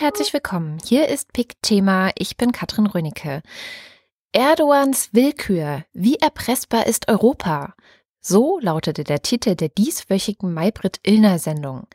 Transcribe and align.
herzlich 0.00 0.32
willkommen. 0.32 0.78
Hier 0.82 1.08
ist 1.08 1.34
PIK 1.34 1.60
Thema. 1.60 2.10
Ich 2.16 2.38
bin 2.38 2.52
Katrin 2.52 2.86
Rönecke. 2.86 3.42
Erdogans 4.32 5.10
Willkür. 5.12 5.84
Wie 5.92 6.16
erpressbar 6.16 6.86
ist 6.86 7.08
Europa? 7.08 7.74
So 8.18 8.58
lautete 8.60 9.04
der 9.04 9.20
Titel 9.20 9.56
der 9.56 9.68
dieswöchigen 9.68 10.54
Maybrit 10.54 11.00
Illner 11.02 11.38
Sendung. 11.38 11.86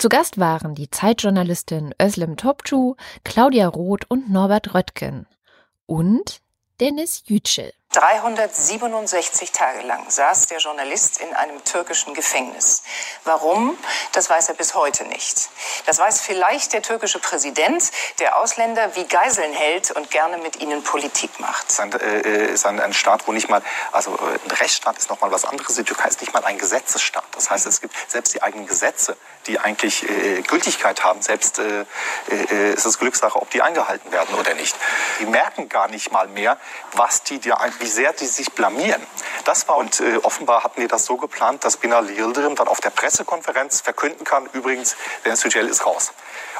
Zu 0.00 0.08
Gast 0.08 0.38
waren 0.38 0.74
die 0.74 0.90
Zeitjournalistin 0.90 1.94
Özlem 2.02 2.34
Topçu, 2.34 2.96
Claudia 3.22 3.68
Roth 3.68 4.10
und 4.10 4.30
Norbert 4.30 4.74
Röttgen. 4.74 5.26
Und 5.86 6.40
Dennis 6.80 7.22
Yücel. 7.28 7.72
367 7.94 9.52
Tage 9.52 9.82
lang 9.82 10.10
saß 10.10 10.48
der 10.48 10.58
Journalist 10.58 11.20
in 11.20 11.32
einem 11.32 11.62
türkischen 11.62 12.12
Gefängnis. 12.12 12.82
Warum? 13.22 13.78
Das 14.12 14.28
weiß 14.28 14.48
er 14.48 14.54
bis 14.56 14.74
heute 14.74 15.04
nicht. 15.04 15.48
Das 15.86 15.98
weiß 15.98 16.20
vielleicht 16.20 16.72
der 16.72 16.82
türkische 16.82 17.20
Präsident, 17.20 17.92
der 18.18 18.36
Ausländer 18.38 18.96
wie 18.96 19.04
Geiseln 19.04 19.52
hält 19.52 19.92
und 19.92 20.10
gerne 20.10 20.38
mit 20.38 20.60
ihnen 20.60 20.82
Politik 20.82 21.38
macht. 21.38 21.70
Es 21.70 21.78
äh, 21.78 22.52
ist 22.52 22.66
ein, 22.66 22.92
Staat, 22.92 23.28
wo 23.28 23.32
nicht 23.32 23.48
mal, 23.48 23.62
also 23.92 24.14
äh, 24.16 24.38
ein 24.44 24.50
Rechtsstaat 24.50 24.98
ist 24.98 25.08
noch 25.08 25.20
mal 25.20 25.30
was 25.30 25.44
anderes. 25.44 25.76
Die 25.76 25.84
Türkei 25.84 26.08
ist 26.08 26.20
nicht 26.20 26.32
mal 26.32 26.44
ein 26.44 26.58
Gesetzesstaat. 26.58 27.24
Das 27.32 27.50
heißt, 27.50 27.64
es 27.66 27.80
gibt 27.80 27.94
selbst 28.08 28.34
die 28.34 28.42
eigenen 28.42 28.66
Gesetze, 28.66 29.16
die 29.46 29.60
eigentlich 29.60 30.08
äh, 30.08 30.42
Gültigkeit 30.42 31.04
haben. 31.04 31.22
Selbst 31.22 31.60
äh, 31.60 31.84
äh, 32.28 32.72
ist 32.72 32.86
es 32.86 32.98
Glückssache, 32.98 33.40
ob 33.40 33.50
die 33.50 33.62
eingehalten 33.62 34.10
werden 34.10 34.34
oder 34.34 34.54
nicht. 34.54 34.74
Die 35.20 35.26
merken 35.26 35.68
gar 35.68 35.88
nicht 35.88 36.10
mal 36.10 36.26
mehr, 36.28 36.58
was 36.92 37.22
die, 37.22 37.38
die 37.38 37.52
wie 37.84 37.88
sehr 37.88 38.14
die 38.14 38.26
sich 38.26 38.50
blamieren. 38.52 39.02
Das 39.44 39.68
war 39.68 39.76
und 39.76 40.00
äh, 40.00 40.16
offenbar 40.22 40.64
hatten 40.64 40.80
die 40.80 40.88
das 40.88 41.04
so 41.04 41.18
geplant, 41.18 41.64
dass 41.64 41.76
Binali 41.76 42.14
Yildirim 42.14 42.56
dann 42.56 42.66
auf 42.66 42.80
der 42.80 42.88
Pressekonferenz 42.88 43.82
verkünden 43.82 44.24
kann, 44.24 44.48
übrigens, 44.54 44.96
der 45.26 45.36
Südgel 45.36 45.68
ist 45.68 45.84
raus. 45.84 46.12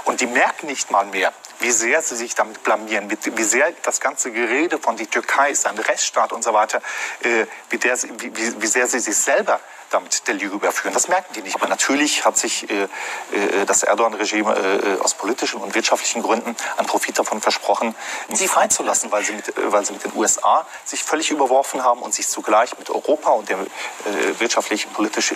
Und 0.05 0.21
die 0.21 0.27
merken 0.27 0.67
nicht 0.67 0.91
mal 0.91 1.07
mehr, 1.07 1.33
wie 1.61 1.71
sehr 1.71 2.03
sie 2.03 2.15
sich 2.15 2.35
damit 2.35 2.63
blamieren, 2.63 3.11
wie 3.11 3.43
sehr 3.43 3.73
das 3.83 4.01
ganze 4.01 4.33
Gerede 4.33 4.79
von 4.79 4.99
die 4.99 5.07
Türkei 5.07 5.51
ist 5.51 5.67
ein 5.67 5.79
Rechtsstaat 5.79 6.31
und 6.35 6.45
so 6.45 6.53
weiter, 6.53 6.83
äh, 7.23 7.47
wie, 7.71 7.79
der, 7.79 7.97
wie, 8.03 8.61
wie 8.61 8.67
sehr 8.67 8.87
sie 8.87 8.99
sich 8.99 9.17
selber 9.17 9.61
damit 9.95 10.27
der 10.27 10.35
Lüge 10.35 10.57
überführen. 10.57 10.93
Das 10.93 11.09
merken 11.09 11.33
die 11.35 11.43
nicht. 11.43 11.55
Aber 11.55 11.69
natürlich 11.69 12.25
hat 12.25 12.37
sich 12.37 12.69
äh, 12.69 12.83
äh, 12.83 13.65
das 13.67 13.83
Erdogan-Regime 13.85 14.55
äh, 14.55 15.01
aus 15.01 15.15
politischen 15.15 15.61
und 15.61 15.75
wirtschaftlichen 15.75 16.23
Gründen 16.23 16.57
einen 16.77 16.87
Profit 16.87 17.19
davon 17.19 17.41
versprochen, 17.41 17.95
sie 18.33 18.49
freizulassen, 18.49 19.13
weil 19.13 19.25
sie, 19.25 19.33
mit, 19.33 19.49
äh, 19.49 19.73
weil 19.73 19.85
sie 19.85 19.93
mit 19.93 20.05
den 20.05 20.13
USA 20.17 20.67
sich 20.85 21.03
völlig 21.03 21.31
überworfen 21.31 21.83
haben 21.85 22.01
und 22.03 22.13
sich 22.13 22.29
zugleich 22.29 22.77
mit 22.79 22.91
Europa 22.91 23.31
und 23.31 23.49
den 23.49 23.61
äh, 23.61 24.41
wirtschaftlich, 24.41 24.93
politisch 24.93 25.35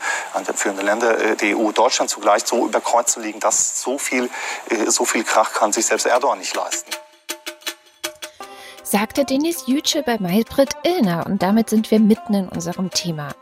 führenden 0.54 0.84
Ländern 0.84 1.20
äh, 1.20 1.36
der 1.36 1.56
EU, 1.56 1.70
Deutschland 1.70 2.10
zugleich 2.10 2.42
so 2.44 2.66
über 2.66 2.80
Kreuz 2.80 3.12
zu 3.12 3.20
liegen, 3.20 3.40
dass 3.40 3.80
so 3.80 3.98
viel, 3.98 4.28
so 4.86 5.04
viel 5.04 5.22
Krach 5.24 5.52
kann 5.52 5.72
sich 5.72 5.86
selbst 5.86 6.06
Erdogan 6.06 6.38
nicht 6.38 6.54
leisten 6.56 6.90
sagte 8.90 9.26
Denis 9.26 9.66
Yüce 9.66 10.02
bei 10.04 10.16
Maybrit 10.18 10.70
Illner 10.82 11.26
und 11.26 11.42
damit 11.42 11.68
sind 11.68 11.90
wir 11.90 12.00
mitten 12.00 12.32
in 12.32 12.48
unserem 12.48 12.90
Thema. 12.90 13.34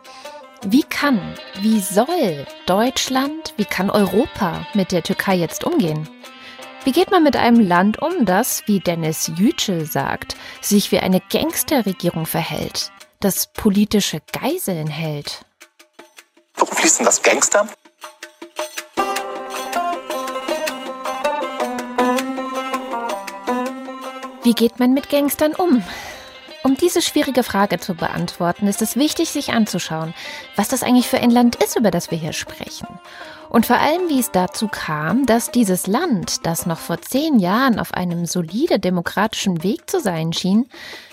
Wie 0.63 0.83
kann, 0.83 1.21
wie 1.61 1.81
soll 1.81 2.47
Deutschland, 2.67 3.55
wie 3.57 3.65
kann 3.65 3.91
Europa 3.91 4.67
mit 4.75 4.91
der 4.91 5.03
Türkei 5.03 5.37
jetzt 5.37 5.65
umgehen? 5.65 6.09
Wie 6.85 6.93
geht 6.93 7.11
man 7.11 7.23
mit 7.23 7.37
einem 7.37 7.61
Land 7.61 8.01
um, 8.01 8.25
das, 8.25 8.63
wie 8.67 8.81
Dennis 8.81 9.31
Yücel 9.37 9.87
sagt, 9.87 10.37
sich 10.61 10.93
wie 10.93 11.01
eine 11.01 11.21
Gangsterregierung 11.21 12.27
verhält, 12.27 12.91
das 13.21 13.53
politische 13.53 14.21
Geiseln 14.33 14.87
hält? 14.87 15.45
Warum 16.55 16.75
fließt 16.75 17.01
denn 17.01 17.07
das 17.07 17.23
Gangster? 17.23 17.69
Wie 24.43 24.55
geht 24.55 24.79
man 24.79 24.95
mit 24.95 25.11
Gangstern 25.11 25.55
um? 25.55 25.83
Um 26.67 26.77
diese 26.77 27.01
schwierige 27.01 27.45
Frage 27.45 27.79
zu 27.79 27.95
beantworten, 27.95 28.67
ist 28.67 28.83
es 28.83 28.97
wichtig, 28.97 29.31
sich 29.31 29.53
anzuschauen, 29.53 30.15
was 30.57 30.67
das 30.67 30.83
eigentlich 30.83 31.07
für 31.07 31.19
ein 31.19 31.31
Land 31.31 31.55
ist, 31.63 31.79
über 31.79 31.93
das 31.93 32.11
wir 32.11 32.19
hier 32.19 32.33
sprechen. 32.33 32.89
Und 33.49 33.67
vor 33.67 33.77
allem, 33.77 34.09
wie 34.09 34.19
es 34.19 34.33
dazu 34.33 34.67
kam, 34.67 35.27
dass 35.27 35.53
dieses 35.53 35.87
Land, 35.87 36.45
das 36.45 36.67
noch 36.67 36.81
vor 36.81 37.01
zehn 37.01 37.39
Jahren 37.39 37.79
auf 37.79 37.95
einem 37.95 38.27
solide 38.27 38.81
demokratischen 38.81 39.63
Weg 39.63 39.89
zu 39.89 40.01
sein 40.01 40.33
schien, 40.33 40.69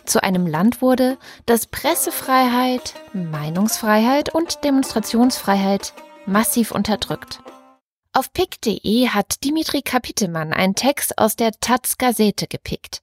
zu 0.05 0.23
einem 0.23 0.47
Land 0.47 0.81
wurde, 0.81 1.19
das 1.45 1.67
Pressefreiheit, 1.67 2.95
Meinungsfreiheit 3.13 4.33
und 4.33 4.63
Demonstrationsfreiheit 4.63 5.93
massiv 6.25 6.71
unterdrückt. 6.71 7.41
Auf 8.15 8.31
pick.de 8.31 9.07
hat 9.07 9.43
Dimitri 9.43 9.81
Kapitemann 9.81 10.53
einen 10.53 10.75
Text 10.75 11.17
aus 11.17 11.35
der 11.35 11.51
Taz 11.59 11.97
Gazette 11.97 12.45
gepickt. 12.45 13.01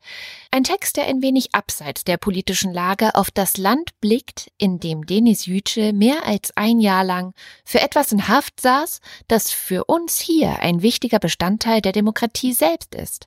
Ein 0.52 0.62
Text, 0.62 0.96
der 0.96 1.06
ein 1.06 1.20
wenig 1.20 1.52
abseits 1.52 2.04
der 2.04 2.16
politischen 2.16 2.72
Lage 2.72 3.16
auf 3.16 3.32
das 3.32 3.56
Land 3.56 3.90
blickt, 4.00 4.52
in 4.56 4.78
dem 4.78 5.04
Denis 5.04 5.46
Yücel 5.46 5.92
mehr 5.92 6.26
als 6.26 6.56
ein 6.56 6.78
Jahr 6.78 7.02
lang 7.02 7.34
für 7.64 7.80
etwas 7.80 8.12
in 8.12 8.28
Haft 8.28 8.60
saß, 8.60 9.00
das 9.26 9.50
für 9.50 9.86
uns 9.86 10.20
hier 10.20 10.60
ein 10.60 10.80
wichtiger 10.80 11.18
Bestandteil 11.18 11.80
der 11.80 11.90
Demokratie 11.90 12.52
selbst 12.52 12.94
ist. 12.94 13.26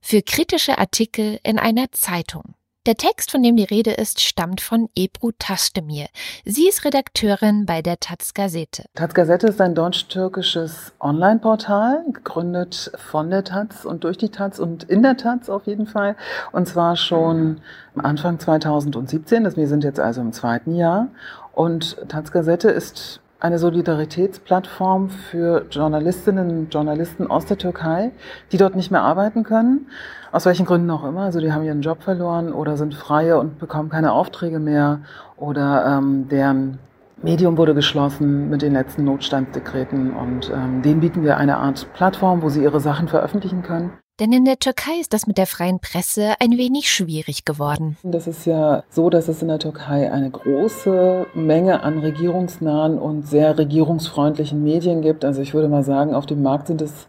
Für 0.00 0.22
kritische 0.22 0.78
Artikel 0.78 1.40
in 1.42 1.58
einer 1.58 1.90
Zeitung. 1.90 2.54
Der 2.86 2.96
Text, 2.96 3.30
von 3.30 3.42
dem 3.42 3.56
die 3.56 3.64
Rede 3.64 3.92
ist, 3.92 4.20
stammt 4.20 4.60
von 4.60 4.90
Ebru 4.94 5.30
Tastemir. 5.38 6.08
Sie 6.44 6.68
ist 6.68 6.84
Redakteurin 6.84 7.64
bei 7.64 7.80
der 7.80 7.98
Taz 7.98 8.34
Gazette. 8.34 8.84
Taz 8.94 9.14
Gazette 9.14 9.46
ist 9.46 9.58
ein 9.62 9.74
deutsch-türkisches 9.74 10.92
Online-Portal, 11.00 12.04
gegründet 12.12 12.92
von 12.98 13.30
der 13.30 13.42
Taz 13.42 13.86
und 13.86 14.04
durch 14.04 14.18
die 14.18 14.28
Taz 14.28 14.58
und 14.58 14.84
in 14.84 15.02
der 15.02 15.16
Taz 15.16 15.48
auf 15.48 15.66
jeden 15.66 15.86
Fall. 15.86 16.14
Und 16.52 16.68
zwar 16.68 16.96
schon 16.96 17.62
Anfang 17.96 18.38
2017. 18.38 19.56
Wir 19.56 19.66
sind 19.66 19.82
jetzt 19.82 19.98
also 19.98 20.20
im 20.20 20.34
zweiten 20.34 20.74
Jahr. 20.74 21.08
Und 21.54 21.96
Taz 22.08 22.32
Gazette 22.32 22.68
ist 22.68 23.22
eine 23.44 23.58
Solidaritätsplattform 23.58 25.10
für 25.10 25.66
Journalistinnen 25.70 26.50
und 26.50 26.74
Journalisten 26.74 27.30
aus 27.30 27.44
der 27.44 27.58
Türkei, 27.58 28.12
die 28.52 28.56
dort 28.56 28.74
nicht 28.74 28.90
mehr 28.90 29.02
arbeiten 29.02 29.42
können, 29.42 29.86
aus 30.34 30.46
welchen 30.46 30.66
Gründen 30.66 30.90
auch 30.90 31.04
immer. 31.04 31.22
Also 31.22 31.38
die 31.38 31.52
haben 31.52 31.64
ihren 31.64 31.80
Job 31.80 32.02
verloren 32.02 32.52
oder 32.52 32.76
sind 32.76 32.94
freie 32.94 33.38
und 33.38 33.60
bekommen 33.60 33.88
keine 33.88 34.12
Aufträge 34.12 34.58
mehr 34.58 35.00
oder 35.36 35.86
ähm, 35.86 36.28
deren 36.28 36.78
Medium 37.22 37.56
wurde 37.56 37.72
geschlossen 37.72 38.50
mit 38.50 38.60
den 38.60 38.72
letzten 38.72 39.04
Notstandsdekreten 39.04 40.12
und 40.12 40.50
ähm, 40.52 40.82
denen 40.82 41.00
bieten 41.00 41.22
wir 41.22 41.36
eine 41.36 41.58
Art 41.58 41.86
Plattform, 41.94 42.42
wo 42.42 42.48
sie 42.48 42.64
ihre 42.64 42.80
Sachen 42.80 43.06
veröffentlichen 43.06 43.62
können. 43.62 43.92
Denn 44.20 44.32
in 44.32 44.44
der 44.44 44.58
Türkei 44.58 45.00
ist 45.00 45.12
das 45.12 45.26
mit 45.26 45.38
der 45.38 45.46
freien 45.46 45.80
Presse 45.80 46.34
ein 46.40 46.52
wenig 46.52 46.90
schwierig 46.90 47.44
geworden. 47.44 47.96
Das 48.02 48.26
ist 48.26 48.44
ja 48.44 48.82
so, 48.88 49.10
dass 49.10 49.28
es 49.28 49.40
in 49.40 49.48
der 49.48 49.58
Türkei 49.58 50.10
eine 50.10 50.30
große 50.30 51.26
Menge 51.34 51.82
an 51.82 51.98
regierungsnahen 51.98 52.98
und 52.98 53.26
sehr 53.26 53.56
regierungsfreundlichen 53.56 54.62
Medien 54.62 55.00
gibt. 55.00 55.24
Also 55.24 55.42
ich 55.42 55.54
würde 55.54 55.68
mal 55.68 55.84
sagen, 55.84 56.14
auf 56.14 56.26
dem 56.26 56.42
Markt 56.42 56.66
sind 56.68 56.80
es 56.82 57.08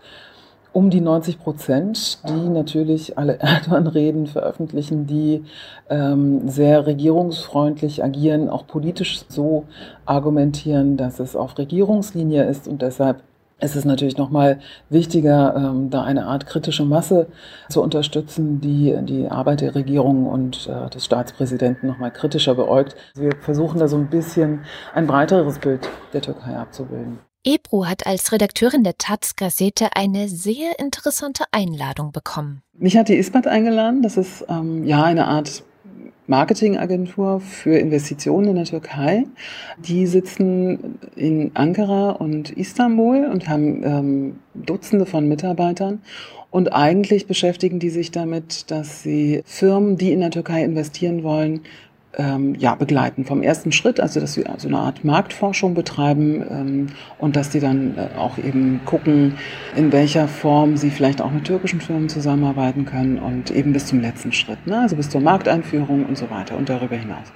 um 0.75 0.89
die 0.89 0.99
90 0.99 1.39
Prozent, 1.39 2.19
die 2.27 2.49
natürlich 2.49 3.17
alle 3.17 3.39
Erdogan-Reden 3.39 4.27
veröffentlichen, 4.27 5.07
die 5.07 5.45
ähm, 5.89 6.49
sehr 6.49 6.85
regierungsfreundlich 6.85 8.03
agieren, 8.03 8.49
auch 8.49 8.67
politisch 8.67 9.21
so 9.29 9.63
argumentieren, 10.05 10.97
dass 10.97 11.21
es 11.21 11.37
auf 11.37 11.57
Regierungslinie 11.57 12.43
ist 12.43 12.67
und 12.67 12.81
deshalb 12.81 13.23
es 13.57 13.77
ist 13.77 13.85
natürlich 13.85 14.17
nochmal 14.17 14.59
wichtiger, 14.89 15.55
ähm, 15.55 15.89
da 15.89 16.03
eine 16.03 16.25
Art 16.25 16.45
kritische 16.45 16.83
Masse 16.83 17.27
zu 17.69 17.81
unterstützen, 17.81 18.59
die 18.59 18.97
die 19.03 19.29
Arbeit 19.29 19.61
der 19.61 19.75
Regierung 19.75 20.27
und 20.27 20.67
äh, 20.67 20.89
des 20.89 21.05
Staatspräsidenten 21.05 21.87
nochmal 21.87 22.11
kritischer 22.11 22.53
beäugt. 22.53 22.97
Wir 23.15 23.31
versuchen 23.39 23.79
da 23.79 23.87
so 23.87 23.95
ein 23.95 24.09
bisschen 24.09 24.65
ein 24.93 25.07
breiteres 25.07 25.59
Bild 25.59 25.87
der 26.11 26.21
Türkei 26.21 26.57
abzubilden. 26.57 27.19
Ebru 27.47 27.85
hat 27.85 28.07
als 28.07 28.31
Redakteurin 28.31 28.83
der 28.83 28.97
Taz 28.97 29.35
Gazette 29.35 29.89
eine 29.95 30.27
sehr 30.29 30.79
interessante 30.79 31.43
Einladung 31.51 32.11
bekommen. 32.11 32.63
Mich 32.73 32.97
hat 32.97 33.07
die 33.07 33.17
ISPAT 33.17 33.45
eingeladen. 33.45 34.01
Das 34.01 34.17
ist 34.17 34.43
ähm, 34.49 34.83
ja 34.83 35.03
eine 35.03 35.27
Art 35.27 35.63
Marketingagentur 36.25 37.39
für 37.41 37.77
Investitionen 37.77 38.47
in 38.49 38.55
der 38.55 38.65
Türkei. 38.65 39.25
Die 39.77 40.07
sitzen 40.07 40.97
in 41.15 41.51
Ankara 41.53 42.13
und 42.13 42.49
Istanbul 42.49 43.25
und 43.31 43.47
haben 43.47 43.83
ähm, 43.83 44.39
Dutzende 44.55 45.05
von 45.05 45.27
Mitarbeitern. 45.27 46.01
Und 46.49 46.73
eigentlich 46.73 47.27
beschäftigen 47.27 47.77
die 47.77 47.91
sich 47.91 48.09
damit, 48.09 48.71
dass 48.71 49.03
sie 49.03 49.43
Firmen, 49.45 49.97
die 49.97 50.13
in 50.13 50.21
der 50.21 50.31
Türkei 50.31 50.63
investieren 50.63 51.21
wollen, 51.21 51.61
ähm, 52.17 52.55
ja, 52.55 52.75
begleiten 52.75 53.25
vom 53.25 53.41
ersten 53.41 53.71
Schritt, 53.71 53.99
also 53.99 54.19
dass 54.19 54.37
wir 54.37 54.45
so 54.57 54.67
eine 54.67 54.77
Art 54.77 55.03
Marktforschung 55.03 55.73
betreiben 55.73 56.45
ähm, 56.49 56.87
und 57.17 57.35
dass 57.35 57.49
die 57.49 57.59
dann 57.59 57.97
äh, 57.97 58.17
auch 58.17 58.37
eben 58.37 58.81
gucken, 58.85 59.35
in 59.75 59.91
welcher 59.91 60.27
Form 60.27 60.77
sie 60.77 60.89
vielleicht 60.89 61.21
auch 61.21 61.31
mit 61.31 61.45
türkischen 61.45 61.81
Firmen 61.81 62.09
zusammenarbeiten 62.09 62.85
können 62.85 63.17
und 63.17 63.51
eben 63.51 63.73
bis 63.73 63.87
zum 63.87 63.99
letzten 63.99 64.31
Schritt, 64.31 64.65
ne? 64.67 64.79
also 64.79 64.95
bis 64.95 65.09
zur 65.09 65.21
Markteinführung 65.21 66.05
und 66.05 66.17
so 66.17 66.29
weiter 66.29 66.57
und 66.57 66.69
darüber 66.69 66.95
hinaus. 66.95 67.31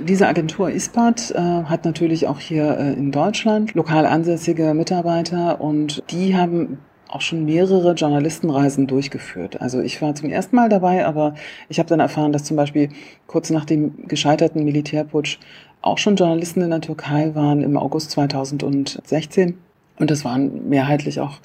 Diese 0.00 0.26
Agentur 0.26 0.70
ISPAT 0.70 1.30
äh, 1.30 1.38
hat 1.38 1.84
natürlich 1.84 2.26
auch 2.26 2.40
hier 2.40 2.78
äh, 2.78 2.92
in 2.92 3.12
Deutschland 3.12 3.74
lokal 3.74 4.06
ansässige 4.06 4.74
Mitarbeiter 4.74 5.60
und 5.60 6.02
die 6.10 6.36
haben 6.36 6.78
auch 7.08 7.20
schon 7.20 7.44
mehrere 7.44 7.92
Journalistenreisen 7.92 8.86
durchgeführt. 8.86 9.60
Also 9.60 9.80
ich 9.80 10.00
war 10.02 10.14
zum 10.14 10.30
ersten 10.30 10.56
Mal 10.56 10.68
dabei, 10.68 11.06
aber 11.06 11.34
ich 11.68 11.78
habe 11.78 11.88
dann 11.88 12.00
erfahren, 12.00 12.32
dass 12.32 12.44
zum 12.44 12.56
Beispiel 12.56 12.88
kurz 13.26 13.50
nach 13.50 13.64
dem 13.64 14.06
gescheiterten 14.08 14.64
Militärputsch 14.64 15.38
auch 15.82 15.98
schon 15.98 16.16
Journalisten 16.16 16.62
in 16.62 16.70
der 16.70 16.80
Türkei 16.80 17.34
waren 17.34 17.62
im 17.62 17.76
August 17.76 18.10
2016. 18.10 19.58
Und 19.98 20.10
das 20.10 20.24
waren 20.24 20.68
mehrheitlich 20.68 21.20
auch 21.20 21.38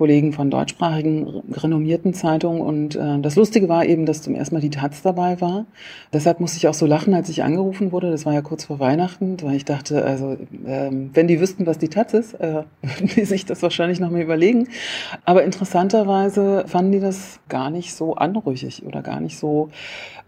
Kollegen 0.00 0.32
von 0.32 0.50
deutschsprachigen 0.50 1.42
renommierten 1.52 2.14
Zeitungen. 2.14 2.62
Und 2.62 2.96
äh, 2.96 3.18
das 3.20 3.36
Lustige 3.36 3.68
war 3.68 3.84
eben, 3.84 4.06
dass 4.06 4.22
zum 4.22 4.34
ersten 4.34 4.54
Mal 4.54 4.62
die 4.62 4.70
Taz 4.70 5.02
dabei 5.02 5.42
war. 5.42 5.66
Deshalb 6.10 6.40
musste 6.40 6.56
ich 6.56 6.66
auch 6.68 6.74
so 6.74 6.86
lachen, 6.86 7.12
als 7.12 7.28
ich 7.28 7.42
angerufen 7.42 7.92
wurde. 7.92 8.10
Das 8.10 8.24
war 8.24 8.32
ja 8.32 8.40
kurz 8.40 8.64
vor 8.64 8.78
Weihnachten, 8.78 9.36
weil 9.42 9.56
ich 9.56 9.66
dachte, 9.66 10.02
also 10.02 10.38
äh, 10.64 10.90
wenn 10.90 11.28
die 11.28 11.38
wüssten, 11.38 11.66
was 11.66 11.76
die 11.76 11.90
Taz 11.90 12.14
ist, 12.14 12.32
äh, 12.32 12.62
würden 12.82 13.10
die 13.14 13.26
sich 13.26 13.44
das 13.44 13.62
wahrscheinlich 13.62 14.00
noch 14.00 14.10
mal 14.10 14.22
überlegen. 14.22 14.68
Aber 15.26 15.44
interessanterweise 15.44 16.64
fanden 16.66 16.92
die 16.92 17.00
das 17.00 17.38
gar 17.50 17.68
nicht 17.68 17.92
so 17.92 18.14
anrüchig 18.14 18.86
oder 18.86 19.02
gar 19.02 19.20
nicht 19.20 19.36
so 19.36 19.68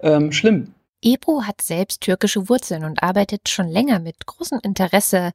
ähm, 0.02 0.32
schlimm. 0.32 0.74
Ebru 1.00 1.44
hat 1.44 1.62
selbst 1.62 2.02
türkische 2.02 2.50
Wurzeln 2.50 2.84
und 2.84 3.02
arbeitet 3.02 3.48
schon 3.48 3.68
länger 3.68 4.00
mit 4.00 4.26
großem 4.26 4.60
Interesse 4.62 5.32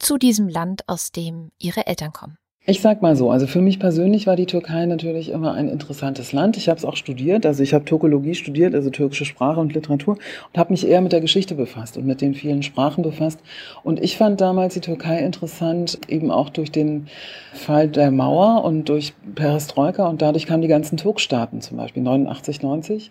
zu 0.00 0.18
diesem 0.18 0.48
Land, 0.48 0.82
aus 0.88 1.12
dem 1.12 1.52
ihre 1.60 1.86
Eltern 1.86 2.12
kommen. 2.12 2.38
Ich 2.70 2.82
sag 2.82 3.00
mal 3.00 3.16
so, 3.16 3.30
also 3.30 3.46
für 3.46 3.62
mich 3.62 3.78
persönlich 3.78 4.26
war 4.26 4.36
die 4.36 4.44
Türkei 4.44 4.84
natürlich 4.84 5.30
immer 5.30 5.54
ein 5.54 5.70
interessantes 5.70 6.34
Land. 6.34 6.58
Ich 6.58 6.68
habe 6.68 6.76
es 6.76 6.84
auch 6.84 6.96
studiert, 6.96 7.46
also 7.46 7.62
ich 7.62 7.72
habe 7.72 7.86
Türkologie 7.86 8.34
studiert, 8.34 8.74
also 8.74 8.90
türkische 8.90 9.24
Sprache 9.24 9.58
und 9.58 9.72
Literatur 9.72 10.18
und 10.52 10.58
habe 10.58 10.72
mich 10.74 10.86
eher 10.86 11.00
mit 11.00 11.12
der 11.12 11.22
Geschichte 11.22 11.54
befasst 11.54 11.96
und 11.96 12.04
mit 12.04 12.20
den 12.20 12.34
vielen 12.34 12.62
Sprachen 12.62 13.02
befasst. 13.02 13.40
Und 13.84 14.02
ich 14.02 14.18
fand 14.18 14.42
damals 14.42 14.74
die 14.74 14.80
Türkei 14.80 15.20
interessant, 15.20 15.98
eben 16.08 16.30
auch 16.30 16.50
durch 16.50 16.70
den 16.70 17.06
Fall 17.54 17.88
der 17.88 18.10
Mauer 18.10 18.62
und 18.64 18.90
durch 18.90 19.14
Perestroika 19.34 20.06
und 20.06 20.20
dadurch 20.20 20.44
kamen 20.44 20.60
die 20.60 20.68
ganzen 20.68 20.98
Turkstaaten 20.98 21.62
zum 21.62 21.78
Beispiel 21.78 22.02
89, 22.02 22.60
90 22.60 23.08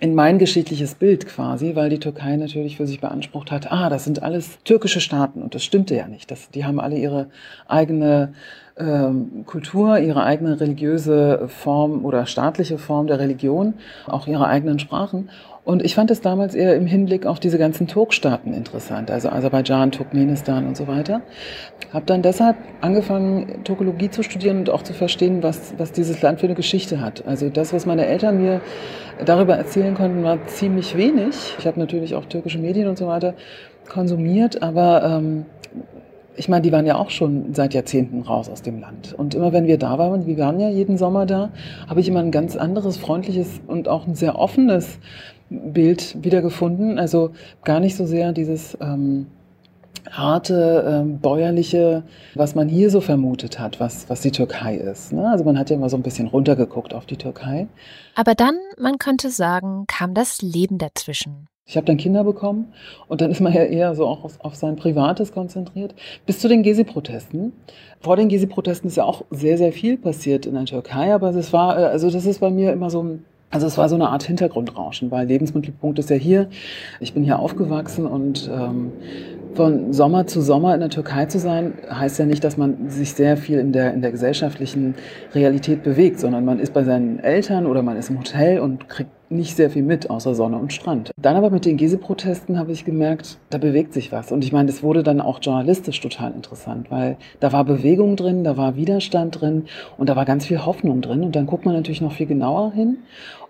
in 0.00 0.14
mein 0.14 0.38
geschichtliches 0.38 0.94
Bild 0.94 1.26
quasi, 1.26 1.76
weil 1.76 1.90
die 1.90 2.00
Türkei 2.00 2.36
natürlich 2.36 2.78
für 2.78 2.86
sich 2.86 3.00
beansprucht 3.00 3.50
hat, 3.50 3.70
ah, 3.70 3.90
das 3.90 4.04
sind 4.04 4.22
alles 4.22 4.58
türkische 4.64 5.00
Staaten 5.00 5.42
und 5.42 5.54
das 5.54 5.62
stimmte 5.62 5.94
ja 5.94 6.08
nicht. 6.08 6.30
Das, 6.30 6.48
die 6.48 6.64
haben 6.64 6.80
alle 6.80 6.96
ihre 6.96 7.26
eigene 7.68 8.32
ähm, 8.78 9.44
Kultur, 9.44 9.98
ihre 9.98 10.24
eigene 10.24 10.58
religiöse 10.58 11.48
Form 11.48 12.04
oder 12.06 12.24
staatliche 12.24 12.78
Form 12.78 13.08
der 13.08 13.18
Religion, 13.18 13.74
auch 14.06 14.26
ihre 14.26 14.46
eigenen 14.46 14.78
Sprachen. 14.78 15.28
Und 15.70 15.84
ich 15.84 15.94
fand 15.94 16.10
es 16.10 16.20
damals 16.20 16.56
eher 16.56 16.74
im 16.74 16.84
Hinblick 16.84 17.26
auf 17.26 17.38
diese 17.38 17.56
ganzen 17.56 17.86
Turkstaaten 17.86 18.52
interessant, 18.52 19.08
also 19.08 19.28
Aserbaidschan, 19.28 19.92
Turkmenistan 19.92 20.66
und 20.66 20.76
so 20.76 20.88
weiter. 20.88 21.22
Habe 21.92 22.06
dann 22.06 22.22
deshalb 22.22 22.56
angefangen, 22.80 23.62
Turkologie 23.62 24.10
zu 24.10 24.24
studieren 24.24 24.58
und 24.58 24.70
auch 24.70 24.82
zu 24.82 24.94
verstehen, 24.94 25.44
was, 25.44 25.74
was 25.78 25.92
dieses 25.92 26.22
Land 26.22 26.40
für 26.40 26.46
eine 26.46 26.56
Geschichte 26.56 27.00
hat. 27.00 27.24
Also 27.24 27.50
das, 27.50 27.72
was 27.72 27.86
meine 27.86 28.06
Eltern 28.06 28.42
mir 28.42 28.60
darüber 29.24 29.54
erzählen 29.54 29.94
konnten, 29.94 30.24
war 30.24 30.44
ziemlich 30.48 30.96
wenig. 30.96 31.36
Ich 31.60 31.68
habe 31.68 31.78
natürlich 31.78 32.16
auch 32.16 32.24
türkische 32.24 32.58
Medien 32.58 32.88
und 32.88 32.98
so 32.98 33.06
weiter 33.06 33.34
konsumiert, 33.88 34.64
aber 34.64 35.04
ähm, 35.04 35.46
ich 36.34 36.48
meine, 36.48 36.62
die 36.62 36.72
waren 36.72 36.86
ja 36.86 36.96
auch 36.96 37.10
schon 37.10 37.54
seit 37.54 37.74
Jahrzehnten 37.74 38.22
raus 38.22 38.48
aus 38.48 38.62
dem 38.62 38.80
Land. 38.80 39.14
Und 39.16 39.36
immer 39.36 39.52
wenn 39.52 39.68
wir 39.68 39.78
da 39.78 39.98
waren, 39.98 40.26
wir 40.26 40.38
waren 40.38 40.58
ja 40.58 40.68
jeden 40.68 40.98
Sommer 40.98 41.26
da, 41.26 41.50
habe 41.86 42.00
ich 42.00 42.08
immer 42.08 42.20
ein 42.20 42.32
ganz 42.32 42.56
anderes, 42.56 42.96
freundliches 42.96 43.60
und 43.68 43.86
auch 43.86 44.08
ein 44.08 44.16
sehr 44.16 44.36
offenes 44.36 44.98
Bild 45.50 46.16
wiedergefunden. 46.22 46.98
Also 46.98 47.32
gar 47.64 47.80
nicht 47.80 47.96
so 47.96 48.06
sehr 48.06 48.32
dieses 48.32 48.78
ähm, 48.80 49.26
harte, 50.10 50.84
ähm, 50.86 51.18
bäuerliche, 51.18 52.04
was 52.34 52.54
man 52.54 52.68
hier 52.68 52.90
so 52.90 53.00
vermutet 53.00 53.58
hat, 53.58 53.80
was, 53.80 54.08
was 54.08 54.20
die 54.20 54.30
Türkei 54.30 54.76
ist. 54.76 55.12
Ne? 55.12 55.28
Also 55.28 55.44
man 55.44 55.58
hat 55.58 55.70
ja 55.70 55.76
immer 55.76 55.90
so 55.90 55.96
ein 55.96 56.02
bisschen 56.02 56.28
runtergeguckt 56.28 56.94
auf 56.94 57.06
die 57.06 57.16
Türkei. 57.16 57.66
Aber 58.14 58.34
dann, 58.34 58.56
man 58.78 58.98
könnte 58.98 59.30
sagen, 59.30 59.84
kam 59.86 60.14
das 60.14 60.40
Leben 60.42 60.78
dazwischen. 60.78 61.46
Ich 61.66 61.76
habe 61.76 61.86
dann 61.86 61.98
Kinder 61.98 62.24
bekommen 62.24 62.72
und 63.06 63.20
dann 63.20 63.30
ist 63.30 63.40
man 63.40 63.52
ja 63.52 63.62
eher 63.62 63.94
so 63.94 64.04
auch 64.04 64.24
auf, 64.24 64.40
auf 64.40 64.56
sein 64.56 64.74
Privates 64.74 65.32
konzentriert. 65.32 65.94
Bis 66.26 66.40
zu 66.40 66.48
den 66.48 66.64
Gezi-Protesten. 66.64 67.52
Vor 68.00 68.16
den 68.16 68.28
Gezi-Protesten 68.28 68.88
ist 68.88 68.96
ja 68.96 69.04
auch 69.04 69.24
sehr, 69.30 69.56
sehr 69.56 69.72
viel 69.72 69.96
passiert 69.96 70.46
in 70.46 70.54
der 70.54 70.64
Türkei, 70.64 71.14
aber 71.14 71.28
es 71.28 71.52
war, 71.52 71.78
äh, 71.78 71.84
also 71.84 72.10
das 72.10 72.26
ist 72.26 72.40
bei 72.40 72.50
mir 72.50 72.72
immer 72.72 72.90
so 72.90 73.04
ein 73.04 73.24
also 73.50 73.66
es 73.66 73.76
war 73.76 73.88
so 73.88 73.96
eine 73.96 74.08
Art 74.08 74.22
Hintergrundrauschen, 74.22 75.10
weil 75.10 75.26
Lebensmittelpunkt 75.26 75.98
ist 75.98 76.10
ja 76.10 76.16
hier. 76.16 76.48
Ich 77.00 77.14
bin 77.14 77.24
hier 77.24 77.38
aufgewachsen 77.38 78.06
und 78.06 78.48
ähm, 78.52 78.92
von 79.54 79.92
Sommer 79.92 80.26
zu 80.26 80.40
Sommer 80.40 80.74
in 80.74 80.80
der 80.80 80.90
Türkei 80.90 81.26
zu 81.26 81.38
sein, 81.38 81.74
heißt 81.90 82.18
ja 82.20 82.26
nicht, 82.26 82.44
dass 82.44 82.56
man 82.56 82.88
sich 82.88 83.14
sehr 83.14 83.36
viel 83.36 83.58
in 83.58 83.72
der, 83.72 83.92
in 83.92 84.02
der 84.02 84.12
gesellschaftlichen 84.12 84.94
Realität 85.34 85.82
bewegt, 85.82 86.20
sondern 86.20 86.44
man 86.44 86.60
ist 86.60 86.72
bei 86.72 86.84
seinen 86.84 87.18
Eltern 87.18 87.66
oder 87.66 87.82
man 87.82 87.96
ist 87.96 88.10
im 88.10 88.18
Hotel 88.18 88.60
und 88.60 88.88
kriegt 88.88 89.10
nicht 89.30 89.56
sehr 89.56 89.70
viel 89.70 89.84
mit, 89.84 90.10
außer 90.10 90.34
Sonne 90.34 90.56
und 90.58 90.72
Strand. 90.72 91.12
Dann 91.16 91.36
aber 91.36 91.50
mit 91.50 91.64
den 91.64 91.76
Gezi-Protesten 91.76 92.58
habe 92.58 92.72
ich 92.72 92.84
gemerkt, 92.84 93.38
da 93.50 93.58
bewegt 93.58 93.92
sich 93.92 94.10
was. 94.10 94.32
Und 94.32 94.44
ich 94.44 94.52
meine, 94.52 94.66
das 94.66 94.82
wurde 94.82 95.02
dann 95.02 95.20
auch 95.20 95.38
journalistisch 95.40 96.00
total 96.00 96.32
interessant, 96.32 96.90
weil 96.90 97.16
da 97.38 97.52
war 97.52 97.64
Bewegung 97.64 98.16
drin, 98.16 98.42
da 98.42 98.56
war 98.56 98.74
Widerstand 98.74 99.40
drin 99.40 99.66
und 99.98 100.08
da 100.08 100.16
war 100.16 100.24
ganz 100.24 100.46
viel 100.46 100.64
Hoffnung 100.66 101.00
drin. 101.00 101.22
Und 101.22 101.36
dann 101.36 101.46
guckt 101.46 101.64
man 101.64 101.74
natürlich 101.74 102.00
noch 102.00 102.12
viel 102.12 102.26
genauer 102.26 102.72
hin. 102.72 102.98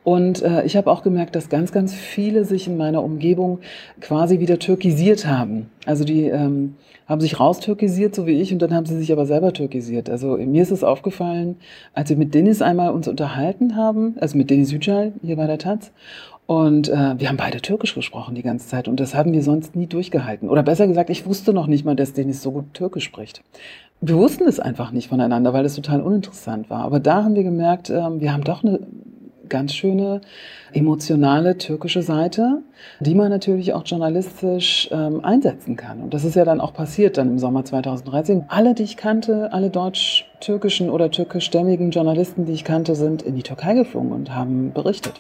Und 0.03 0.43
äh, 0.43 0.65
ich 0.65 0.77
habe 0.77 0.91
auch 0.91 1.03
gemerkt, 1.03 1.37
dass 1.37 1.49
ganz, 1.49 1.73
ganz 1.73 1.95
viele 1.95 2.45
sich 2.45 2.67
in 2.67 2.77
meiner 2.77 3.03
Umgebung 3.03 3.59
quasi 4.01 4.41
wieder 4.41 4.59
türkisiert 4.59 5.27
haben. 5.27 5.71
Also 5.85 6.05
die 6.05 6.25
ähm, 6.25 6.77
haben 7.07 7.21
sich 7.21 7.39
raustürkisiert, 7.39 8.15
so 8.15 8.27
wie 8.27 8.41
ich, 8.41 8.53
und 8.53 8.63
dann 8.63 8.73
haben 8.73 8.87
sie 8.87 8.97
sich 8.97 9.13
aber 9.13 9.27
selber 9.27 9.53
türkisiert. 9.53 10.09
Also 10.09 10.37
mir 10.39 10.63
ist 10.63 10.71
es 10.71 10.85
aufgefallen, 10.85 11.57
als 11.93 12.09
wir 12.09 12.17
mit 12.17 12.35
Dennis 12.35 12.63
einmal 12.63 12.93
uns 12.93 13.09
unterhalten 13.09 13.77
haben, 13.77 14.15
also 14.21 14.39
mit 14.39 14.49
Dennis 14.49 14.73
Yücel 14.73 15.13
hier 15.23 15.37
bei 15.37 15.47
der 15.47 15.59
Taz, 15.59 15.91
und 16.51 16.89
äh, 16.89 17.15
wir 17.17 17.29
haben 17.29 17.37
beide 17.37 17.61
Türkisch 17.61 17.95
gesprochen 17.95 18.35
die 18.35 18.43
ganze 18.43 18.67
Zeit 18.67 18.89
und 18.89 18.99
das 18.99 19.15
haben 19.15 19.33
wir 19.33 19.45
sonst 19.45 19.77
nie 19.77 19.87
durchgehalten. 19.87 20.49
Oder 20.49 20.65
besser 20.65 20.89
gesagt, 20.89 21.09
ich 21.09 21.25
wusste 21.25 21.53
noch 21.53 21.69
nicht 21.69 21.85
mal, 21.85 21.95
dass 21.95 22.13
Dennis 22.13 22.43
so 22.43 22.51
gut 22.51 22.75
Türkisch 22.75 23.05
spricht. 23.05 23.45
Wir 24.01 24.17
wussten 24.17 24.49
es 24.49 24.59
einfach 24.59 24.91
nicht 24.91 25.11
voneinander, 25.11 25.53
weil 25.53 25.65
es 25.65 25.77
total 25.77 26.01
uninteressant 26.01 26.69
war. 26.69 26.83
Aber 26.83 26.99
da 26.99 27.23
haben 27.23 27.37
wir 27.37 27.45
gemerkt, 27.45 27.91
äh, 27.91 28.03
wir 28.21 28.33
haben 28.33 28.43
doch 28.43 28.65
eine 28.65 28.81
ganz 29.51 29.75
schöne 29.75 30.21
emotionale 30.73 31.59
türkische 31.59 32.03
Seite, 32.03 32.63
die 33.01 33.15
man 33.15 33.31
natürlich 33.31 33.75
auch 33.75 33.83
journalistisch 33.85 34.89
ähm, 34.93 35.25
einsetzen 35.25 35.77
kann. 35.77 36.01
Und 36.01 36.15
das 36.15 36.25
ist 36.25 36.37
ja 36.37 36.45
dann 36.45 36.61
auch 36.61 36.73
passiert 36.73 37.19
dann 37.19 37.29
im 37.29 37.39
Sommer 37.39 37.65
2013. 37.65 38.45
Alle, 38.49 38.75
die 38.75 38.85
ich 38.85 38.97
kannte, 38.97 39.53
alle 39.53 39.69
deutsch-türkischen 39.69 40.89
oder 40.89 41.11
türkischstämmigen 41.11 41.91
Journalisten, 41.91 42.47
die 42.47 42.53
ich 42.53 42.65
kannte, 42.65 42.95
sind 42.95 43.23
in 43.23 43.35
die 43.35 43.43
Türkei 43.43 43.75
geflogen 43.75 44.13
und 44.13 44.35
haben 44.35 44.73
berichtet. 44.73 45.15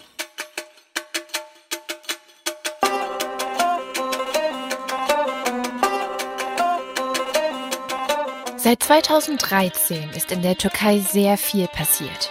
Seit 8.63 8.83
2013 8.83 10.11
ist 10.15 10.31
in 10.31 10.43
der 10.43 10.55
Türkei 10.55 10.99
sehr 10.99 11.39
viel 11.39 11.67
passiert. 11.67 12.31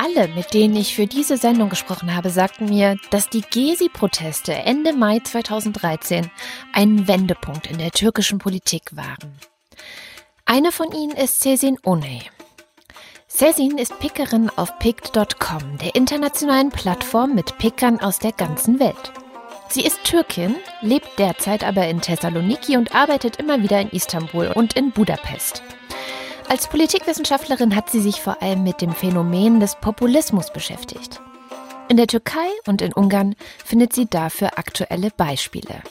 Alle, 0.00 0.28
mit 0.28 0.54
denen 0.54 0.76
ich 0.76 0.94
für 0.94 1.08
diese 1.08 1.36
Sendung 1.36 1.70
gesprochen 1.70 2.14
habe, 2.14 2.30
sagten 2.30 2.66
mir, 2.66 2.96
dass 3.10 3.28
die 3.28 3.40
Gezi-Proteste 3.40 4.54
Ende 4.54 4.92
Mai 4.92 5.18
2013 5.18 6.30
ein 6.72 7.08
Wendepunkt 7.08 7.66
in 7.66 7.78
der 7.78 7.90
türkischen 7.90 8.38
Politik 8.38 8.94
waren. 8.94 9.32
Eine 10.44 10.70
von 10.70 10.92
ihnen 10.92 11.16
ist 11.16 11.40
Sesin 11.40 11.78
Oney. 11.82 12.22
Sesin 13.26 13.76
ist 13.76 13.98
Pickerin 13.98 14.50
auf 14.50 14.78
picked.com, 14.78 15.78
der 15.78 15.96
internationalen 15.96 16.70
Plattform 16.70 17.34
mit 17.34 17.58
Pickern 17.58 17.98
aus 17.98 18.20
der 18.20 18.32
ganzen 18.32 18.78
Welt. 18.78 19.12
Sie 19.68 19.84
ist 19.84 20.04
Türkin, 20.04 20.54
lebt 20.80 21.18
derzeit 21.18 21.64
aber 21.64 21.88
in 21.88 22.00
Thessaloniki 22.00 22.76
und 22.76 22.94
arbeitet 22.94 23.36
immer 23.38 23.64
wieder 23.64 23.80
in 23.80 23.90
Istanbul 23.90 24.52
und 24.54 24.74
in 24.74 24.92
Budapest. 24.92 25.62
Als 26.50 26.66
Politikwissenschaftlerin 26.66 27.76
hat 27.76 27.90
sie 27.90 28.00
sich 28.00 28.22
vor 28.22 28.42
allem 28.42 28.62
mit 28.62 28.80
dem 28.80 28.92
Phänomen 28.92 29.60
des 29.60 29.76
Populismus 29.76 30.50
beschäftigt. 30.50 31.20
In 31.90 31.98
der 31.98 32.06
Türkei 32.06 32.48
und 32.66 32.80
in 32.80 32.94
Ungarn 32.94 33.34
findet 33.62 33.92
sie 33.92 34.06
dafür 34.06 34.58
aktuelle 34.58 35.10
Beispiele. 35.14 35.82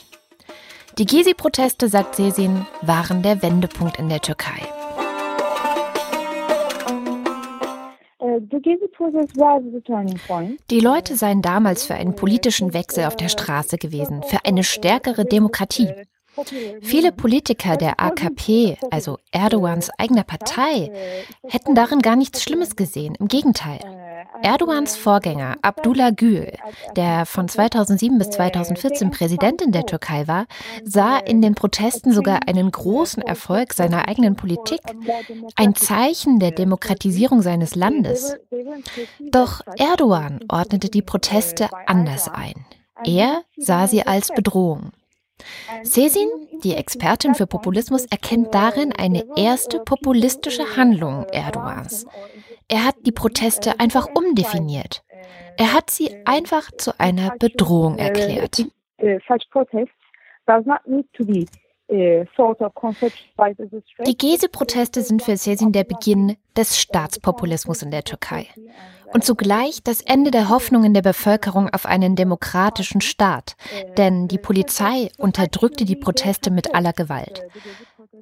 Die 0.98 1.06
Gezi-Proteste, 1.06 1.88
sagt 1.88 2.16
Sesin, 2.16 2.66
waren 2.82 3.22
der 3.22 3.40
Wendepunkt 3.40 4.00
in 4.00 4.08
der 4.08 4.20
Türkei. 4.20 4.60
Äh, 8.18 8.40
Die 10.70 10.80
Leute 10.80 11.16
seien 11.16 11.40
damals 11.42 11.86
für 11.86 11.94
einen 11.94 12.16
politischen 12.16 12.74
Wechsel 12.74 13.04
auf 13.04 13.16
der 13.16 13.28
Straße 13.28 13.78
gewesen, 13.78 14.24
für 14.24 14.44
eine 14.44 14.64
stärkere 14.64 15.24
Demokratie. 15.24 15.88
Viele 16.82 17.12
Politiker 17.12 17.76
der 17.76 18.00
AKP, 18.00 18.78
also 18.90 19.18
Erdogans 19.32 19.90
eigener 19.98 20.24
Partei, 20.24 20.90
hätten 21.46 21.74
darin 21.74 22.00
gar 22.00 22.16
nichts 22.16 22.42
Schlimmes 22.42 22.76
gesehen. 22.76 23.14
Im 23.16 23.28
Gegenteil. 23.28 23.80
Erdogans 24.42 24.96
Vorgänger 24.96 25.56
Abdullah 25.62 26.10
Gül, 26.10 26.52
der 26.96 27.26
von 27.26 27.48
2007 27.48 28.18
bis 28.18 28.30
2014 28.30 29.10
Präsident 29.10 29.62
in 29.62 29.72
der 29.72 29.86
Türkei 29.86 30.28
war, 30.28 30.46
sah 30.84 31.18
in 31.18 31.42
den 31.42 31.54
Protesten 31.54 32.12
sogar 32.12 32.40
einen 32.46 32.70
großen 32.70 33.22
Erfolg 33.22 33.72
seiner 33.72 34.06
eigenen 34.06 34.36
Politik, 34.36 34.80
ein 35.56 35.74
Zeichen 35.74 36.38
der 36.38 36.52
Demokratisierung 36.52 37.42
seines 37.42 37.74
Landes. 37.74 38.36
Doch 39.18 39.60
Erdogan 39.76 40.40
ordnete 40.48 40.88
die 40.88 41.02
Proteste 41.02 41.68
anders 41.86 42.28
ein. 42.28 42.64
Er 43.04 43.42
sah 43.56 43.86
sie 43.86 44.06
als 44.06 44.28
Bedrohung. 44.28 44.92
Sesin, 45.82 46.28
die 46.64 46.74
Expertin 46.74 47.34
für 47.34 47.46
Populismus, 47.46 48.06
erkennt 48.06 48.54
darin 48.54 48.92
eine 48.92 49.24
erste 49.36 49.80
populistische 49.80 50.76
Handlung 50.76 51.26
Erdogans. 51.32 52.06
Er 52.68 52.84
hat 52.84 52.96
die 53.06 53.12
Proteste 53.12 53.80
einfach 53.80 54.08
umdefiniert. 54.14 55.02
Er 55.56 55.72
hat 55.72 55.90
sie 55.90 56.16
einfach 56.24 56.70
zu 56.72 56.98
einer 56.98 57.34
Bedrohung 57.38 57.98
erklärt. 57.98 58.66
Die 61.90 62.26
Gezi-Proteste 64.18 65.02
sind 65.02 65.22
für 65.22 65.36
Sesin 65.38 65.72
der 65.72 65.84
Beginn 65.84 66.36
des 66.56 66.78
Staatspopulismus 66.78 67.82
in 67.82 67.90
der 67.90 68.04
Türkei 68.04 68.46
und 69.14 69.24
zugleich 69.24 69.82
das 69.82 70.02
Ende 70.02 70.30
der 70.30 70.50
Hoffnungen 70.50 70.92
der 70.92 71.02
Bevölkerung 71.02 71.70
auf 71.70 71.86
einen 71.86 72.14
demokratischen 72.14 73.00
Staat, 73.00 73.56
denn 73.96 74.28
die 74.28 74.38
Polizei 74.38 75.10
unterdrückte 75.16 75.84
die 75.84 75.96
Proteste 75.96 76.50
mit 76.50 76.74
aller 76.74 76.92
Gewalt. 76.92 77.42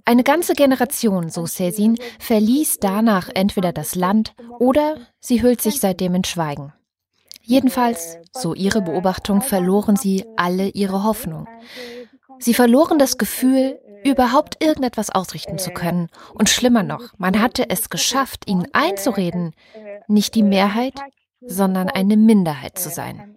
Eine 0.05 0.23
ganze 0.23 0.55
Generation, 0.55 1.29
so 1.29 1.47
Sesin, 1.47 1.99
verließ 2.21 2.79
danach 2.79 3.29
entweder 3.35 3.73
das 3.73 3.97
Land 3.97 4.35
oder 4.61 4.97
sie 5.19 5.43
hüllt 5.43 5.61
sich 5.61 5.81
seitdem 5.81 6.15
in 6.15 6.25
Schweigen. 6.25 6.73
Jedenfalls, 7.43 8.19
so 8.33 8.55
ihre 8.55 8.83
Beobachtung, 8.83 9.41
verloren 9.41 9.97
sie 9.97 10.25
alle 10.37 10.69
ihre 10.69 11.05
Hoffnung. 11.05 11.47
Sie 12.39 12.55
verloren 12.55 12.99
das 12.99 13.19
Gefühl, 13.19 13.81
überhaupt 14.05 14.63
irgendetwas 14.63 15.11
ausrichten 15.11 15.59
zu 15.59 15.71
können. 15.71 16.09
Und 16.35 16.49
schlimmer 16.49 16.83
noch, 16.83 17.19
man 17.19 17.41
hatte 17.41 17.69
es 17.69 17.91
geschafft, 17.91 18.49
ihnen 18.49 18.67
einzureden, 18.73 19.53
nicht 20.07 20.35
die 20.35 20.43
Mehrheit, 20.43 20.95
sondern 21.41 21.89
eine 21.89 22.17
Minderheit 22.17 22.79
zu 22.79 22.89
sein. 22.89 23.37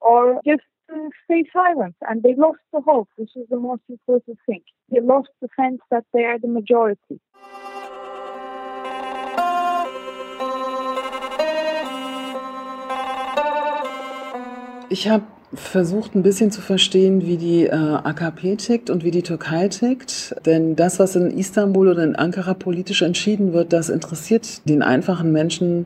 or 0.00 0.40
just 0.44 0.62
uh, 0.92 1.08
stay 1.24 1.44
silent. 1.52 1.96
And 2.08 2.22
they 2.22 2.34
lost 2.34 2.60
the 2.72 2.80
hope, 2.80 3.08
which 3.16 3.34
is 3.36 3.46
the 3.50 3.56
most 3.56 3.82
important 3.88 4.38
thing. 4.46 4.62
They 4.90 5.00
lost 5.00 5.30
the 5.40 5.48
sense 5.56 5.80
that 5.90 6.04
they 6.12 6.24
are 6.24 6.38
the 6.38 6.48
majority. 6.48 7.20
Ich 14.98 15.10
habe 15.10 15.24
versucht 15.52 16.14
ein 16.14 16.22
bisschen 16.22 16.50
zu 16.50 16.62
verstehen, 16.62 17.26
wie 17.26 17.36
die 17.36 17.66
äh, 17.66 17.70
AKP 17.70 18.56
tickt 18.56 18.88
und 18.88 19.04
wie 19.04 19.10
die 19.10 19.22
Türkei 19.22 19.68
tickt. 19.68 20.34
Denn 20.46 20.74
das, 20.74 20.98
was 20.98 21.14
in 21.16 21.36
Istanbul 21.36 21.88
oder 21.88 22.02
in 22.02 22.16
Ankara 22.16 22.54
politisch 22.54 23.02
entschieden 23.02 23.52
wird, 23.52 23.74
das 23.74 23.90
interessiert 23.90 24.66
den 24.66 24.82
einfachen 24.82 25.32
Menschen 25.32 25.84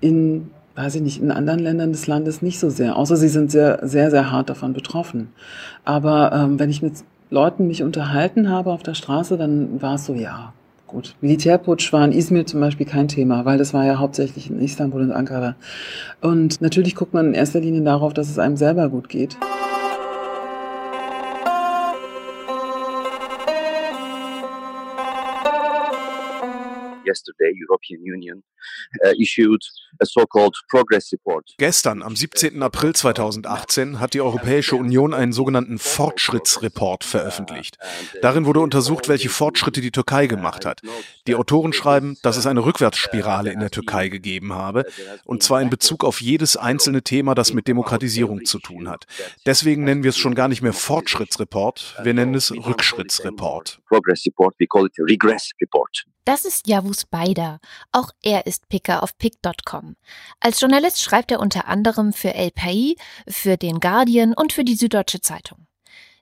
in, 0.00 0.52
weiß 0.76 0.94
ich 0.94 1.02
nicht, 1.02 1.20
in 1.20 1.32
anderen 1.32 1.58
Ländern 1.58 1.90
des 1.90 2.06
Landes 2.06 2.40
nicht 2.40 2.60
so 2.60 2.70
sehr. 2.70 2.94
Außer 2.94 3.16
sie 3.16 3.26
sind 3.26 3.50
sehr, 3.50 3.80
sehr, 3.82 4.12
sehr 4.12 4.30
hart 4.30 4.48
davon 4.48 4.74
betroffen. 4.74 5.32
Aber 5.84 6.30
ähm, 6.32 6.60
wenn 6.60 6.70
ich 6.70 6.82
mit 6.82 6.92
Leuten 7.30 7.66
mich 7.66 7.82
unterhalten 7.82 8.48
habe 8.48 8.70
auf 8.70 8.84
der 8.84 8.94
Straße, 8.94 9.36
dann 9.36 9.82
war 9.82 9.96
es 9.96 10.06
so, 10.06 10.14
ja, 10.14 10.52
Gut, 10.92 11.16
Militärputsch 11.22 11.90
war 11.94 12.04
in 12.04 12.12
Izmir 12.12 12.44
zum 12.44 12.60
Beispiel 12.60 12.84
kein 12.84 13.08
Thema, 13.08 13.46
weil 13.46 13.56
das 13.56 13.72
war 13.72 13.86
ja 13.86 13.98
hauptsächlich 13.98 14.50
in 14.50 14.60
Istanbul 14.60 15.00
und 15.00 15.12
Ankara. 15.12 15.56
Und 16.20 16.60
natürlich 16.60 16.94
guckt 16.94 17.14
man 17.14 17.28
in 17.28 17.34
erster 17.34 17.60
Linie 17.60 17.80
darauf, 17.80 18.12
dass 18.12 18.28
es 18.28 18.38
einem 18.38 18.58
selber 18.58 18.90
gut 18.90 19.08
geht. 19.08 19.38
yesterday, 27.04 27.52
European 27.68 28.00
Union 28.00 28.42
issued 29.18 29.62
a 30.00 30.06
so-called 30.06 30.56
progress 30.68 31.12
report. 31.12 31.54
Gestern, 31.58 32.02
am 32.02 32.16
17. 32.16 32.62
April 32.62 32.94
2018, 32.94 34.00
hat 34.00 34.14
die 34.14 34.20
Europäische 34.20 34.76
Union 34.76 35.14
einen 35.14 35.32
sogenannten 35.32 35.78
Fortschrittsreport 35.78 37.04
veröffentlicht. 37.04 37.78
Darin 38.20 38.46
wurde 38.46 38.60
untersucht, 38.60 39.08
welche 39.08 39.28
Fortschritte 39.28 39.80
die 39.80 39.90
Türkei 39.90 40.26
gemacht 40.26 40.64
hat. 40.64 40.80
Die 41.26 41.34
Autoren 41.34 41.72
schreiben, 41.72 42.16
dass 42.22 42.36
es 42.36 42.46
eine 42.46 42.64
Rückwärtsspirale 42.64 43.52
in 43.52 43.60
der 43.60 43.70
Türkei 43.70 44.08
gegeben 44.08 44.52
habe, 44.54 44.84
und 45.24 45.42
zwar 45.42 45.62
in 45.62 45.70
Bezug 45.70 46.04
auf 46.04 46.20
jedes 46.20 46.56
einzelne 46.56 47.02
Thema, 47.02 47.34
das 47.34 47.52
mit 47.52 47.68
Demokratisierung 47.68 48.44
zu 48.44 48.58
tun 48.58 48.88
hat. 48.88 49.04
Deswegen 49.46 49.84
nennen 49.84 50.02
wir 50.02 50.10
es 50.10 50.18
schon 50.18 50.34
gar 50.34 50.48
nicht 50.48 50.62
mehr 50.62 50.72
Fortschrittsreport, 50.72 51.96
wir 52.02 52.14
nennen 52.14 52.34
es 52.34 52.52
Rückschrittsreport. 52.52 53.78
Das 56.24 56.44
ist 56.44 56.68
Javus 56.68 57.04
Beider. 57.04 57.58
Auch 57.90 58.10
er 58.22 58.46
ist 58.46 58.51
Picker 58.60 59.02
auf 59.02 59.16
pick.com. 59.18 59.96
Als 60.40 60.60
Journalist 60.60 61.02
schreibt 61.02 61.30
er 61.30 61.40
unter 61.40 61.68
anderem 61.68 62.12
für 62.12 62.34
El 62.34 62.48
País, 62.48 62.96
für 63.28 63.56
den 63.56 63.80
Guardian 63.80 64.34
und 64.34 64.52
für 64.52 64.64
die 64.64 64.76
Süddeutsche 64.76 65.20
Zeitung. 65.20 65.66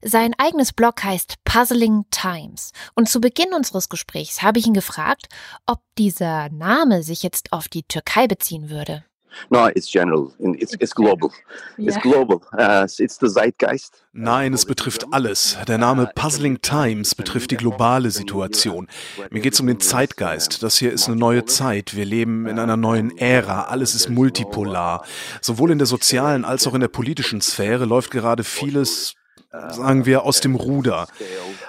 Sein 0.03 0.35
eigenes 0.39 0.73
Blog 0.73 1.05
heißt 1.05 1.37
Puzzling 1.45 2.07
Times. 2.11 2.73
Und 2.95 3.09
zu 3.11 3.21
Beginn 3.21 3.53
unseres 3.53 3.91
Gesprächs 3.91 4.41
habe 4.41 4.59
ich 4.59 4.67
ihn 4.67 4.75
gefragt, 4.75 5.29
ob 5.67 5.81
dieser 5.99 6.49
Name 6.49 7.03
sich 7.03 7.23
jetzt 7.23 7.53
auf 7.53 7.69
die 7.69 7.83
Türkei 7.83 8.27
beziehen 8.27 8.71
würde. 8.71 9.05
No, 9.49 9.69
it's 9.69 9.91
general. 9.91 10.33
It's, 10.39 10.75
it's 10.75 10.95
global. 10.95 11.33
It's 11.79 11.99
global. 12.01 12.43
Uh, 12.53 12.87
it's 12.99 13.19
the 13.19 13.29
zeitgeist. 13.29 14.03
Nein, 14.13 14.55
es 14.55 14.67
betrifft 14.67 15.07
alles. 15.13 15.57
Der 15.69 15.79
Name 15.79 16.11
Puzzling 16.15 16.61
Times 16.63 17.15
betrifft 17.15 17.53
die 17.53 17.57
globale 17.57 18.11
Situation. 18.11 18.89
Mir 19.31 19.41
geht 19.41 19.55
es 19.55 19.61
um 19.61 19.67
den 19.67 19.79
Zeitgeist. 19.79 20.63
Das 20.63 20.79
hier 20.79 20.93
ist 20.93 21.07
eine 21.07 21.17
neue 21.17 21.45
Zeit. 21.45 21.95
Wir 21.95 22.05
leben 22.05 22.47
in 22.47 22.59
einer 22.59 22.77
neuen 22.77 23.17
Ära. 23.19 23.65
Alles 23.65 23.95
ist 23.95 24.09
multipolar. 24.09 25.05
Sowohl 25.41 25.71
in 25.71 25.79
der 25.79 25.87
sozialen 25.87 26.45
als 26.45 26.67
auch 26.67 26.75
in 26.75 26.81
der 26.81 26.89
politischen 26.89 27.41
Sphäre 27.41 27.85
läuft 27.85 28.11
gerade 28.11 28.43
vieles 28.43 29.15
sagen 29.51 30.07
wir, 30.07 30.25
aus 30.25 30.41
dem 30.41 30.55
Ruder. 30.55 31.09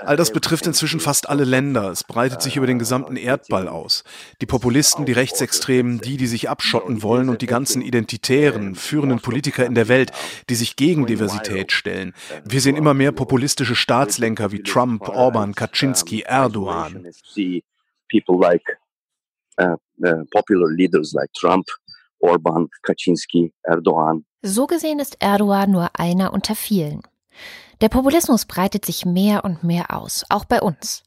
All 0.03 0.15
das 0.15 0.31
betrifft 0.31 0.67
inzwischen 0.67 0.99
fast 0.99 1.29
alle 1.29 1.43
Länder. 1.43 1.89
Es 1.89 2.03
breitet 2.03 2.41
sich 2.41 2.57
über 2.57 2.67
den 2.67 2.79
gesamten 2.79 3.15
Erdball 3.15 3.67
aus. 3.67 4.03
Die 4.39 4.45
Populisten, 4.45 5.05
die 5.05 5.13
Rechtsextremen, 5.13 5.99
die, 5.99 6.17
die 6.17 6.27
sich 6.27 6.49
abschotten 6.49 7.01
wollen 7.01 7.29
und 7.29 7.41
die 7.41 7.47
ganzen 7.47 7.81
identitären, 7.81 8.75
führenden 8.75 9.19
Politiker 9.19 9.65
in 9.65 9.75
der 9.75 9.87
Welt, 9.87 10.11
die 10.49 10.55
sich 10.55 10.75
gegen 10.75 11.07
Diversität 11.07 11.71
stellen. 11.71 12.13
Wir 12.45 12.61
sehen 12.61 12.75
immer 12.75 12.93
mehr 12.93 13.11
populistische 13.11 13.75
Staatslenker 13.75 14.51
wie 14.51 14.63
Trump, 14.63 15.07
Orban, 15.09 15.55
Kaczynski, 15.55 16.21
Erdogan. 16.21 17.07
People 18.09 18.37
like 18.37 18.77
uh, 19.61 19.77
uh, 20.05 20.25
popular 20.31 20.69
leaders 20.69 21.13
like 21.13 21.31
Trump, 21.33 21.65
Orban, 22.19 22.67
Kaczynski, 22.83 23.53
Erdogan. 23.63 24.25
So 24.41 24.67
gesehen 24.67 24.99
ist 24.99 25.17
Erdogan 25.21 25.71
nur 25.71 25.89
einer 25.93 26.33
unter 26.33 26.55
vielen. 26.55 27.03
Der 27.81 27.89
Populismus 27.89 28.45
breitet 28.45 28.85
sich 28.85 29.05
mehr 29.05 29.43
und 29.43 29.63
mehr 29.63 29.95
aus, 29.95 30.23
auch 30.29 30.45
bei 30.45 30.61
uns. 30.61 31.03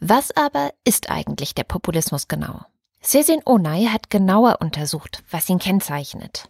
Was 0.00 0.36
aber 0.36 0.72
ist 0.84 1.10
eigentlich 1.10 1.54
der 1.54 1.64
Populismus 1.64 2.28
genau? 2.28 2.60
Sesin 3.00 3.40
Onay 3.46 3.86
hat 3.86 4.10
genauer 4.10 4.58
untersucht, 4.60 5.22
was 5.30 5.48
ihn 5.48 5.58
kennzeichnet. 5.58 6.48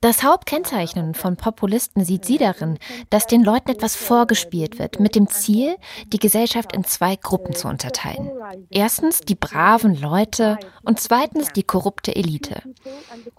Das 0.00 0.22
Hauptkennzeichnen 0.22 1.14
von 1.14 1.36
Populisten 1.36 2.04
sieht 2.04 2.24
sie 2.24 2.38
darin, 2.38 2.78
dass 3.10 3.26
den 3.26 3.42
Leuten 3.42 3.70
etwas 3.70 3.96
vorgespielt 3.96 4.78
wird, 4.78 5.00
mit 5.00 5.14
dem 5.14 5.28
Ziel, 5.28 5.76
die 6.12 6.18
Gesellschaft 6.18 6.74
in 6.76 6.84
zwei 6.84 7.16
Gruppen 7.16 7.54
zu 7.54 7.68
unterteilen. 7.68 8.30
Erstens 8.70 9.20
die 9.20 9.34
braven 9.34 10.00
Leute 10.00 10.58
und 10.84 11.00
zweitens 11.00 11.52
die 11.52 11.62
korrupte 11.62 12.14
Elite. 12.14 12.62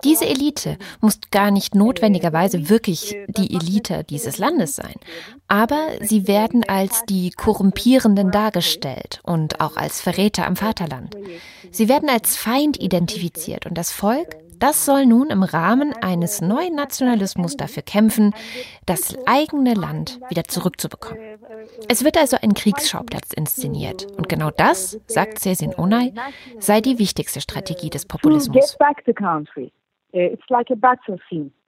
Diese 0.04 0.26
Elite 0.26 0.78
muss 1.02 1.20
gar 1.32 1.52
nicht 1.52 1.76
notwendigerweise 1.76 2.70
wirklich 2.70 3.16
die 3.28 3.54
Elite 3.54 4.04
dieses 4.04 4.38
Landes 4.40 4.76
sein, 4.76 4.96
aber 5.50 5.90
sie 6.00 6.28
werden 6.28 6.64
als 6.68 7.04
die 7.06 7.32
Korrumpierenden 7.32 8.32
dargestellt 8.32 9.20
und 9.24 9.60
auch 9.60 9.76
als 9.76 10.00
Verräter 10.00 10.48
am 10.48 10.56
Vaterland. 10.56 11.16
Sie 11.72 11.90
werden 11.90 12.10
als 12.10 12.38
Feind 12.38 12.80
identifiziert 12.80 13.66
und 13.66 13.78
das 13.78 13.92
Volk, 13.92 14.38
das 14.60 14.86
soll 14.86 15.06
nun 15.06 15.30
im 15.30 15.44
Rahmen 15.44 15.94
eines 16.02 16.42
neuen 16.42 16.76
Nationalismus 16.76 17.56
dafür 17.58 17.82
kämpfen, 17.82 18.34
das 18.86 19.18
eigene 19.26 19.74
Land 19.74 20.20
wieder 20.30 20.44
zurückzubekommen. 20.44 21.40
Es 21.88 22.04
wird 22.04 22.18
also 22.18 22.38
ein 22.42 22.54
Kriegsschauplatz 22.54 23.34
inszeniert. 23.34 24.06
Und 24.18 24.28
genau 24.30 24.52
das, 24.52 25.00
sagt 25.08 25.40
Sesin 25.40 25.74
Onay, 25.78 26.14
sei 26.60 26.82
die 26.82 27.00
wichtigste 27.00 27.42
Strategie 27.42 27.90
des 27.90 28.06
Populismus. 28.06 28.56
So, 28.56 28.76
this 28.76 28.76
is 28.76 28.76
a 28.76 28.86
world. 31.30 31.59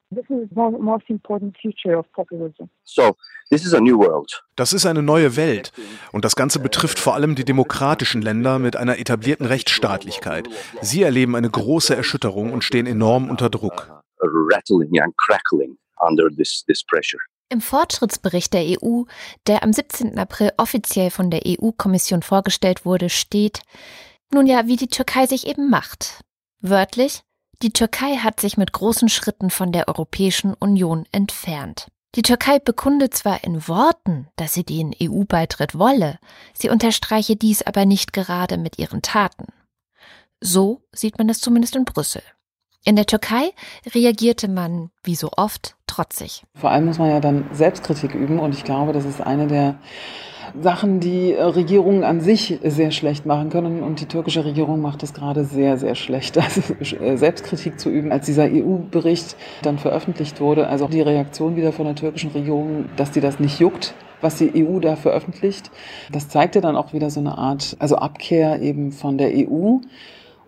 Das 4.56 4.74
ist 4.74 4.86
eine 4.86 5.02
neue 5.02 5.38
Welt. 5.38 5.72
Und 6.12 6.26
das 6.26 6.36
Ganze 6.36 6.60
betrifft 6.60 7.00
vor 7.00 7.16
allem 7.16 7.36
die 7.36 7.46
demokratischen 7.46 8.22
Länder 8.22 8.60
mit 8.60 8.76
einer 8.76 9.00
etablierten 9.00 9.46
Rechtsstaatlichkeit. 9.46 10.50
Sie 10.82 11.02
erleben 11.02 11.36
eine 11.36 11.50
große 11.50 11.96
Erschütterung 11.96 12.52
und 12.52 12.64
stehen 12.64 12.88
enorm 12.88 13.30
unter 13.30 13.50
Druck. 13.50 14.02
Im 17.50 17.62
Fortschrittsbericht 17.62 18.54
der 18.54 18.64
EU, 18.82 19.04
der 19.48 19.64
am 19.64 19.74
17. 19.74 20.18
April 20.18 20.52
offiziell 20.58 21.10
von 21.10 21.30
der 21.30 21.42
EU-Kommission 21.46 22.22
vorgestellt 22.22 22.86
wurde, 22.86 23.10
steht, 23.10 23.62
nun 24.34 24.48
ja, 24.48 24.68
wie 24.68 24.78
die 24.78 24.88
Türkei 24.88 25.26
sich 25.26 25.48
eben 25.48 25.70
macht. 25.70 26.22
Wörtlich, 26.62 27.24
die 27.62 27.74
Türkei 27.74 28.18
hat 28.18 28.40
sich 28.40 28.58
mit 28.58 28.74
großen 28.74 29.10
Schritten 29.10 29.50
von 29.50 29.72
der 29.72 29.88
Europäischen 29.88 30.54
Union 30.54 31.06
entfernt. 31.12 31.88
Die 32.16 32.24
Türkei 32.24 32.60
bekunde 32.60 33.10
zwar 33.10 33.44
in 33.44 33.68
Worten, 33.68 34.28
dass 34.36 34.54
sie 34.54 34.66
den 34.66 34.94
EU-Beitritt 35.02 35.78
wolle, 35.78 36.20
sie 36.54 36.70
unterstreiche 36.70 37.36
dies 37.36 37.62
aber 37.62 37.86
nicht 37.86 38.12
gerade 38.12 38.58
mit 38.58 38.80
ihren 38.80 39.02
Taten. 39.02 39.46
So 40.42 40.82
sieht 40.92 41.18
man 41.18 41.30
es 41.30 41.40
zumindest 41.40 41.76
in 41.76 41.86
Brüssel. 41.86 42.24
In 42.84 42.96
der 42.96 43.06
Türkei 43.06 43.52
reagierte 43.94 44.48
man, 44.48 44.90
wie 45.04 45.16
so 45.16 45.30
oft, 45.38 45.76
trotzig. 45.86 46.44
Vor 46.56 46.72
allem 46.72 46.86
muss 46.86 46.98
man 46.98 47.12
ja 47.12 47.20
dann 47.20 47.48
Selbstkritik 47.54 48.16
üben 48.16 48.40
und 48.40 48.56
ich 48.56 48.64
glaube, 48.64 48.92
das 48.92 49.06
ist 49.06 49.22
eine 49.22 49.48
der 49.48 49.80
Sachen, 50.60 51.00
die 51.00 51.34
äh, 51.34 51.44
Regierungen 51.44 52.04
an 52.04 52.22
sich 52.22 52.60
sehr 52.64 52.92
schlecht 52.92 53.26
machen 53.26 53.50
können 53.50 53.84
und 53.84 54.02
die 54.02 54.06
türkische 54.06 54.46
Regierung 54.46 54.82
macht 54.82 55.04
es 55.04 55.14
gerade 55.14 55.44
sehr, 55.46 55.78
sehr 55.78 55.96
schlecht. 55.96 56.38
Also 56.42 56.74
äh, 56.96 57.18
Selbstkritik 57.18 57.80
zu 57.80 57.90
üben, 57.90 58.12
als 58.12 58.26
dieser 58.26 58.46
EU-Bericht 58.46 59.36
dann 59.62 59.78
veröffentlicht 59.78 60.42
wurde, 60.42 60.68
also 60.68 60.88
die 60.88 61.02
Reaktion 61.02 61.56
wieder 61.56 61.72
von 61.72 61.86
der 61.86 61.96
türkischen 61.96 62.32
Regierung, 62.32 62.86
dass 62.98 63.12
die 63.12 63.22
das 63.22 63.40
nicht 63.40 63.60
juckt, 63.60 63.94
was 64.22 64.36
die 64.36 64.52
EU 64.56 64.80
da 64.80 64.96
veröffentlicht. 64.96 65.72
Das 66.12 66.30
zeigte 66.30 66.62
dann 66.62 66.76
auch 66.76 66.94
wieder 66.94 67.10
so 67.10 67.20
eine 67.20 67.38
Art, 67.38 67.76
also 67.80 67.96
Abkehr 67.96 68.62
eben 68.62 68.92
von 68.92 69.18
der 69.18 69.32
EU 69.34 69.78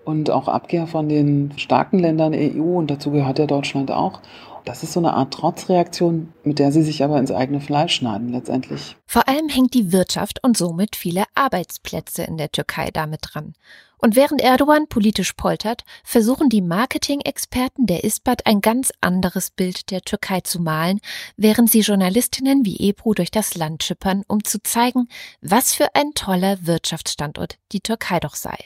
und 0.03 0.29
auch 0.29 0.47
Abkehr 0.47 0.87
von 0.87 1.07
den 1.07 1.53
starken 1.57 1.99
Ländern 1.99 2.33
der 2.33 2.41
EU 2.55 2.77
und 2.77 2.91
dazu 2.91 3.11
gehört 3.11 3.39
ja 3.39 3.45
Deutschland 3.45 3.91
auch. 3.91 4.19
Das 4.65 4.81
ist 4.81 4.93
so 4.93 4.99
eine 4.99 5.13
Art 5.13 5.33
Trotzreaktion, 5.33 6.33
mit 6.43 6.59
der 6.59 6.71
sie 6.71 6.83
sich 6.83 7.03
aber 7.03 7.19
ins 7.19 7.31
eigene 7.31 7.59
Fleisch 7.59 7.95
schneiden 7.95 8.29
letztendlich. 8.29 8.95
Vor 9.05 9.27
allem 9.27 9.49
hängt 9.49 9.73
die 9.73 9.91
Wirtschaft 9.91 10.43
und 10.43 10.57
somit 10.57 10.95
viele 10.95 11.25
Arbeitsplätze 11.35 12.23
in 12.23 12.37
der 12.37 12.51
Türkei 12.51 12.89
damit 12.91 13.21
dran. 13.23 13.53
Und 13.97 14.15
während 14.15 14.41
Erdogan 14.41 14.87
politisch 14.87 15.33
poltert, 15.33 15.83
versuchen 16.03 16.49
die 16.49 16.61
Marketing-Experten 16.61 17.85
der 17.85 18.03
ISBAT 18.03 18.45
ein 18.45 18.59
ganz 18.59 18.91
anderes 18.99 19.49
Bild 19.49 19.91
der 19.91 20.01
Türkei 20.01 20.41
zu 20.41 20.61
malen, 20.61 20.99
während 21.37 21.71
sie 21.71 21.81
Journalistinnen 21.81 22.65
wie 22.65 22.79
Ebru 22.79 23.13
durch 23.13 23.31
das 23.31 23.55
Land 23.55 23.83
schippern, 23.83 24.23
um 24.27 24.43
zu 24.43 24.61
zeigen, 24.61 25.07
was 25.41 25.73
für 25.73 25.95
ein 25.95 26.11
toller 26.15 26.65
Wirtschaftsstandort 26.65 27.57
die 27.71 27.81
Türkei 27.81 28.19
doch 28.19 28.35
sei 28.35 28.57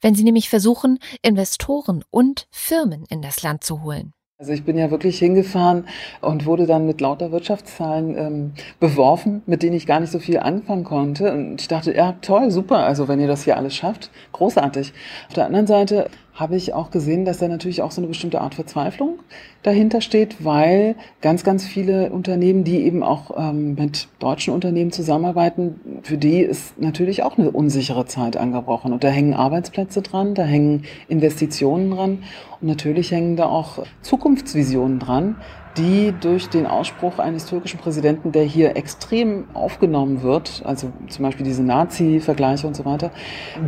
wenn 0.00 0.14
sie 0.14 0.24
nämlich 0.24 0.48
versuchen, 0.48 0.98
Investoren 1.22 2.04
und 2.10 2.46
Firmen 2.50 3.04
in 3.08 3.22
das 3.22 3.42
Land 3.42 3.64
zu 3.64 3.82
holen. 3.82 4.12
Also 4.40 4.52
ich 4.52 4.62
bin 4.62 4.78
ja 4.78 4.92
wirklich 4.92 5.18
hingefahren 5.18 5.88
und 6.20 6.46
wurde 6.46 6.66
dann 6.66 6.86
mit 6.86 7.00
lauter 7.00 7.32
Wirtschaftszahlen 7.32 8.16
ähm, 8.16 8.52
beworfen, 8.78 9.42
mit 9.46 9.64
denen 9.64 9.74
ich 9.74 9.84
gar 9.84 9.98
nicht 9.98 10.12
so 10.12 10.20
viel 10.20 10.38
anfangen 10.38 10.84
konnte. 10.84 11.32
Und 11.32 11.60
ich 11.60 11.66
dachte, 11.66 11.92
ja, 11.92 12.12
toll, 12.22 12.52
super, 12.52 12.78
also 12.84 13.08
wenn 13.08 13.18
ihr 13.18 13.26
das 13.26 13.42
hier 13.42 13.56
alles 13.56 13.74
schafft, 13.74 14.12
großartig. 14.30 14.92
Auf 15.26 15.34
der 15.34 15.46
anderen 15.46 15.66
Seite 15.66 16.08
habe 16.38 16.54
ich 16.54 16.72
auch 16.72 16.92
gesehen, 16.92 17.24
dass 17.24 17.38
da 17.38 17.48
natürlich 17.48 17.82
auch 17.82 17.90
so 17.90 18.00
eine 18.00 18.06
bestimmte 18.06 18.40
Art 18.40 18.54
Verzweiflung 18.54 19.18
dahinter 19.64 20.00
steht, 20.00 20.44
weil 20.44 20.94
ganz, 21.20 21.42
ganz 21.42 21.66
viele 21.66 22.10
Unternehmen, 22.10 22.62
die 22.62 22.84
eben 22.84 23.02
auch 23.02 23.32
ähm, 23.36 23.74
mit 23.74 24.06
deutschen 24.20 24.54
Unternehmen 24.54 24.92
zusammenarbeiten, 24.92 26.00
für 26.04 26.16
die 26.16 26.40
ist 26.40 26.80
natürlich 26.80 27.24
auch 27.24 27.38
eine 27.38 27.50
unsichere 27.50 28.06
Zeit 28.06 28.36
angebrochen. 28.36 28.92
Und 28.92 29.02
da 29.02 29.08
hängen 29.08 29.34
Arbeitsplätze 29.34 30.00
dran, 30.00 30.36
da 30.36 30.44
hängen 30.44 30.84
Investitionen 31.08 31.90
dran 31.90 32.22
und 32.60 32.68
natürlich 32.68 33.10
hängen 33.10 33.34
da 33.34 33.46
auch 33.46 33.84
Zukunftsvisionen 34.02 35.00
dran, 35.00 35.36
die 35.78 36.12
durch 36.20 36.48
den 36.48 36.66
Ausspruch 36.66 37.18
eines 37.18 37.46
türkischen 37.46 37.78
Präsidenten, 37.78 38.32
der 38.32 38.44
hier 38.44 38.76
extrem 38.76 39.44
aufgenommen 39.54 40.22
wird, 40.22 40.62
also 40.64 40.92
zum 41.08 41.24
Beispiel 41.24 41.44
diese 41.46 41.62
Nazi-Vergleiche 41.62 42.66
und 42.66 42.76
so 42.76 42.84
weiter, 42.84 43.10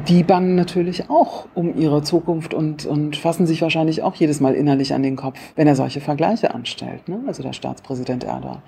die 0.09 0.23
bangen 0.23 0.55
natürlich 0.55 1.09
auch 1.09 1.47
um 1.55 1.77
ihre 1.77 2.03
Zukunft 2.03 2.53
und, 2.53 2.85
und 2.85 3.17
fassen 3.17 3.47
sich 3.47 3.63
wahrscheinlich 3.63 4.03
auch 4.03 4.15
jedes 4.15 4.41
Mal 4.41 4.55
innerlich 4.55 4.93
an 4.93 5.03
den 5.03 5.17
Kopf, 5.17 5.39
wenn 5.57 5.67
er 5.67 5.77
solche 5.77 6.01
Vergleiche 6.01 6.55
anstellt, 6.55 7.09
ne? 7.09 7.21
also 7.27 7.43
der 7.43 7.53
Staatspräsident 7.53 8.25
Erdogan. 8.25 8.63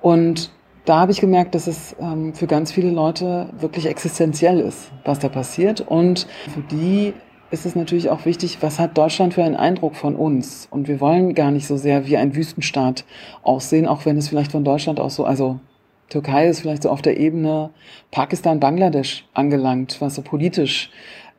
Und 0.00 0.50
da 0.84 1.00
habe 1.00 1.12
ich 1.12 1.20
gemerkt, 1.20 1.54
dass 1.54 1.66
es 1.66 1.94
ähm, 2.00 2.34
für 2.34 2.46
ganz 2.46 2.72
viele 2.72 2.90
Leute 2.90 3.50
wirklich 3.58 3.86
existenziell 3.86 4.60
ist, 4.60 4.90
was 5.04 5.18
da 5.18 5.28
passiert. 5.28 5.82
Und 5.82 6.26
für 6.52 6.60
die 6.62 7.14
ist 7.50 7.66
es 7.66 7.74
natürlich 7.74 8.10
auch 8.10 8.24
wichtig, 8.24 8.58
was 8.60 8.78
hat 8.78 8.96
Deutschland 8.96 9.34
für 9.34 9.44
einen 9.44 9.56
Eindruck 9.56 9.96
von 9.96 10.14
uns? 10.14 10.68
Und 10.70 10.88
wir 10.88 11.00
wollen 11.00 11.34
gar 11.34 11.50
nicht 11.50 11.66
so 11.66 11.76
sehr 11.76 12.06
wie 12.06 12.16
ein 12.16 12.34
Wüstenstaat 12.34 13.04
aussehen, 13.42 13.86
auch 13.86 14.04
wenn 14.04 14.16
es 14.16 14.28
vielleicht 14.28 14.52
von 14.52 14.64
Deutschland 14.64 15.00
aus 15.00 15.16
so, 15.16 15.24
also 15.24 15.58
Türkei 16.08 16.48
ist 16.48 16.60
vielleicht 16.60 16.82
so 16.82 16.90
auf 16.90 17.02
der 17.02 17.18
Ebene 17.18 17.70
Pakistan, 18.10 18.60
Bangladesch 18.60 19.24
angelangt, 19.32 20.00
was 20.00 20.16
so 20.16 20.22
politisch 20.22 20.90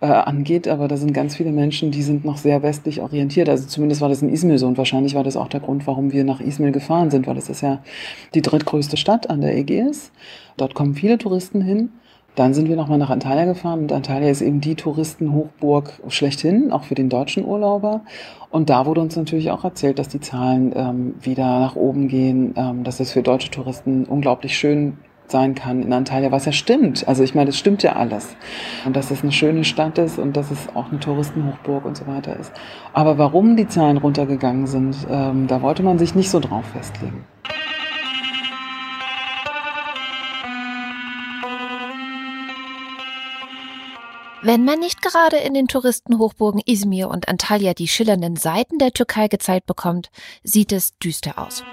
äh, 0.02 0.06
angeht, 0.08 0.67
aber 0.67 0.88
da 0.88 0.97
sind 0.97 1.13
ganz 1.13 1.36
viele 1.36 1.52
Menschen, 1.52 1.91
die 1.91 2.02
sind 2.02 2.26
noch 2.26 2.38
sehr 2.38 2.63
westlich 2.63 3.02
orientiert. 3.02 3.47
Also 3.50 3.67
zumindest 3.67 4.02
war 4.02 4.10
das 4.10 4.21
in 4.21 4.30
Izmir 4.30 4.58
so 4.58 4.67
und 4.67 4.78
wahrscheinlich 4.78 5.13
war 5.13 5.24
das 5.24 5.38
auch 5.38 5.47
der 5.47 5.60
Grund, 5.60 5.86
warum 5.88 6.12
wir 6.12 6.24
nach 6.24 6.41
Izmir 6.41 6.71
gefahren 6.71 7.12
sind, 7.12 7.28
weil 7.28 7.36
das 7.36 7.50
ist 7.50 7.62
ja 7.62 7.84
die 8.34 8.41
drittgrößte 8.41 8.97
Stadt 8.97 9.30
an 9.30 9.41
der 9.41 9.56
Ägäis. 9.56 10.12
Dort 10.58 10.74
kommen 10.74 10.95
viele 10.95 11.17
Touristen 11.17 11.62
hin. 11.62 11.89
Dann 12.36 12.54
sind 12.54 12.70
wir 12.70 12.76
nochmal 12.76 12.98
nach 12.98 13.10
Antalya 13.10 13.46
gefahren 13.46 13.82
und 13.82 13.91
Antalya 13.91 14.30
ist 14.30 14.41
eben 14.41 14.62
die 14.62 14.76
Touristenhochburg 14.76 16.02
schlechthin, 16.08 16.72
auch 16.72 16.84
für 16.84 16.96
den 16.96 17.10
deutschen 17.10 17.46
Urlauber. 17.46 18.02
Und 18.50 18.70
da 18.70 18.86
wurde 18.86 19.02
uns 19.02 19.15
natürlich 19.15 19.52
auch 19.52 19.63
erzählt, 19.63 20.00
dass 20.00 20.08
die 20.08 20.20
Zahlen 20.20 20.74
ähm, 20.76 21.15
wieder 21.22 21.60
nach 21.60 21.76
oben 21.76 22.08
gehen, 22.08 22.54
ähm, 22.56 22.84
dass 22.84 23.00
es 23.00 23.12
für 23.12 23.22
deutsche 23.22 23.52
Touristen 23.52 24.06
unglaublich 24.06 24.58
schön 24.58 24.98
sein 25.32 25.56
kann 25.56 25.82
in 25.82 25.94
Antalya, 25.94 26.32
was 26.32 26.46
ja 26.46 26.52
stimmt. 26.52 27.08
Also 27.08 27.24
ich 27.24 27.34
meine, 27.34 27.48
das 27.48 27.58
stimmt 27.58 27.84
ja 27.84 27.96
alles. 27.96 28.36
Und 28.86 28.96
dass 28.96 29.10
es 29.10 29.24
eine 29.24 29.32
schöne 29.32 29.63
Stadt 29.63 29.98
ist 29.98 30.20
und 30.20 30.38
dass 30.38 30.52
es 30.52 30.67
auch 30.76 30.89
eine 30.89 31.00
Touristenhochburg 31.00 31.86
und 31.86 31.98
so 31.98 32.06
weiter 32.06 32.38
ist. 32.38 32.52
Aber 32.94 33.17
warum 33.17 33.56
die 33.56 33.67
Zahlen 33.67 33.98
runtergegangen 33.98 34.67
sind, 34.67 34.96
ähm, 35.10 35.48
da 35.48 35.62
wollte 35.62 35.84
man 35.84 35.98
sich 35.98 36.13
nicht 36.13 36.30
so 36.30 36.39
drauf 36.39 36.65
festlegen. 36.65 37.26
Wenn 44.44 44.66
man 44.66 44.80
nicht 44.80 45.04
gerade 45.04 45.38
in 45.38 45.54
den 45.54 45.68
Touristenhochburgen 45.68 46.64
Izmir 46.66 47.10
und 47.10 47.30
Antalya 47.30 47.76
die 47.76 47.88
schillernden 47.88 48.36
Seiten 48.36 48.80
der 48.80 48.92
Türkei 48.92 49.28
gezeigt 49.28 49.68
bekommt, 49.68 50.10
sieht 50.44 50.72
es 50.72 50.98
düster 50.98 51.38
aus. 51.38 51.64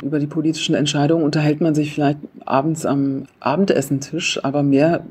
Über 0.00 0.20
die 0.20 0.28
politischen 0.28 0.76
Entscheidungen 0.76 1.24
unterhält 1.24 1.60
man 1.60 1.74
sich 1.74 1.92
vielleicht 1.92 2.18
abends 2.44 2.86
am 2.86 3.26
Abendessentisch, 3.40 4.44
aber 4.44 4.62
mehr 4.62 5.04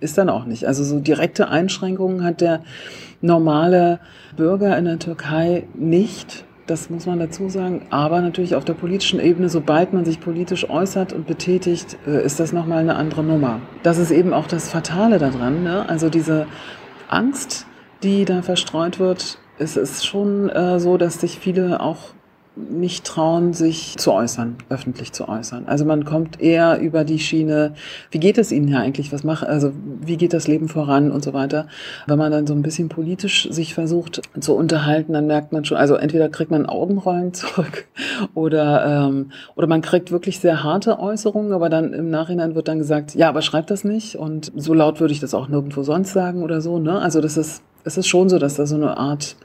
ist 0.00 0.18
dann 0.18 0.30
auch 0.30 0.46
nicht. 0.46 0.66
Also 0.66 0.82
so 0.82 0.98
direkte 0.98 1.48
Einschränkungen 1.48 2.24
hat 2.24 2.40
der 2.40 2.64
normale 3.20 4.00
Bürger 4.36 4.76
in 4.76 4.86
der 4.86 4.98
Türkei 4.98 5.68
nicht. 5.74 6.44
Das 6.66 6.88
muss 6.88 7.04
man 7.04 7.18
dazu 7.18 7.50
sagen. 7.50 7.82
Aber 7.90 8.20
natürlich 8.22 8.54
auf 8.54 8.64
der 8.64 8.72
politischen 8.72 9.20
Ebene, 9.20 9.48
sobald 9.48 9.92
man 9.92 10.04
sich 10.04 10.20
politisch 10.20 10.68
äußert 10.68 11.12
und 11.12 11.26
betätigt, 11.26 11.98
äh, 12.06 12.24
ist 12.24 12.40
das 12.40 12.52
nochmal 12.52 12.78
eine 12.78 12.96
andere 12.96 13.22
Nummer. 13.22 13.60
Das 13.82 13.98
ist 13.98 14.10
eben 14.10 14.32
auch 14.32 14.46
das 14.46 14.70
Fatale 14.70 15.18
daran. 15.18 15.62
Ne? 15.62 15.86
Also 15.88 16.08
diese 16.08 16.46
Angst, 17.08 17.66
die 18.02 18.24
da 18.24 18.42
verstreut 18.42 18.98
wird, 18.98 19.38
es 19.58 19.76
ist 19.76 20.06
schon 20.06 20.48
äh, 20.48 20.80
so, 20.80 20.96
dass 20.96 21.20
sich 21.20 21.38
viele 21.38 21.80
auch 21.80 22.14
nicht 22.56 23.04
trauen, 23.04 23.52
sich 23.52 23.96
zu 23.96 24.12
äußern, 24.12 24.56
öffentlich 24.68 25.12
zu 25.12 25.28
äußern. 25.28 25.66
Also 25.66 25.84
man 25.84 26.04
kommt 26.04 26.40
eher 26.40 26.78
über 26.80 27.04
die 27.04 27.18
Schiene, 27.18 27.74
wie 28.12 28.20
geht 28.20 28.38
es 28.38 28.52
Ihnen 28.52 28.68
ja 28.68 28.78
eigentlich, 28.78 29.12
was 29.12 29.24
macht, 29.24 29.44
also 29.44 29.72
wie 30.00 30.16
geht 30.16 30.32
das 30.32 30.46
Leben 30.46 30.68
voran 30.68 31.10
und 31.10 31.24
so 31.24 31.32
weiter. 31.32 31.66
Wenn 32.06 32.18
man 32.18 32.30
dann 32.30 32.46
so 32.46 32.54
ein 32.54 32.62
bisschen 32.62 32.88
politisch 32.88 33.48
sich 33.50 33.74
versucht 33.74 34.22
zu 34.38 34.54
unterhalten, 34.54 35.12
dann 35.14 35.26
merkt 35.26 35.52
man 35.52 35.64
schon, 35.64 35.78
also 35.78 35.96
entweder 35.96 36.28
kriegt 36.28 36.52
man 36.52 36.66
Augenrollen 36.66 37.34
zurück 37.34 37.86
oder, 38.34 39.08
ähm, 39.08 39.32
oder 39.56 39.66
man 39.66 39.82
kriegt 39.82 40.12
wirklich 40.12 40.38
sehr 40.38 40.62
harte 40.62 41.00
Äußerungen, 41.00 41.52
aber 41.52 41.68
dann 41.68 41.92
im 41.92 42.08
Nachhinein 42.08 42.54
wird 42.54 42.68
dann 42.68 42.78
gesagt, 42.78 43.16
ja, 43.16 43.28
aber 43.28 43.42
schreibt 43.42 43.72
das 43.72 43.82
nicht 43.82 44.14
und 44.14 44.52
so 44.54 44.74
laut 44.74 45.00
würde 45.00 45.12
ich 45.12 45.20
das 45.20 45.34
auch 45.34 45.48
nirgendwo 45.48 45.82
sonst 45.82 46.12
sagen 46.12 46.44
oder 46.44 46.60
so. 46.60 46.78
Ne? 46.78 47.00
Also 47.00 47.20
das 47.20 47.36
ist, 47.36 47.62
es 47.82 47.98
ist 47.98 48.06
schon 48.06 48.28
so, 48.28 48.38
dass 48.38 48.54
da 48.54 48.64
so 48.64 48.76
eine 48.76 48.96
Art 48.96 49.36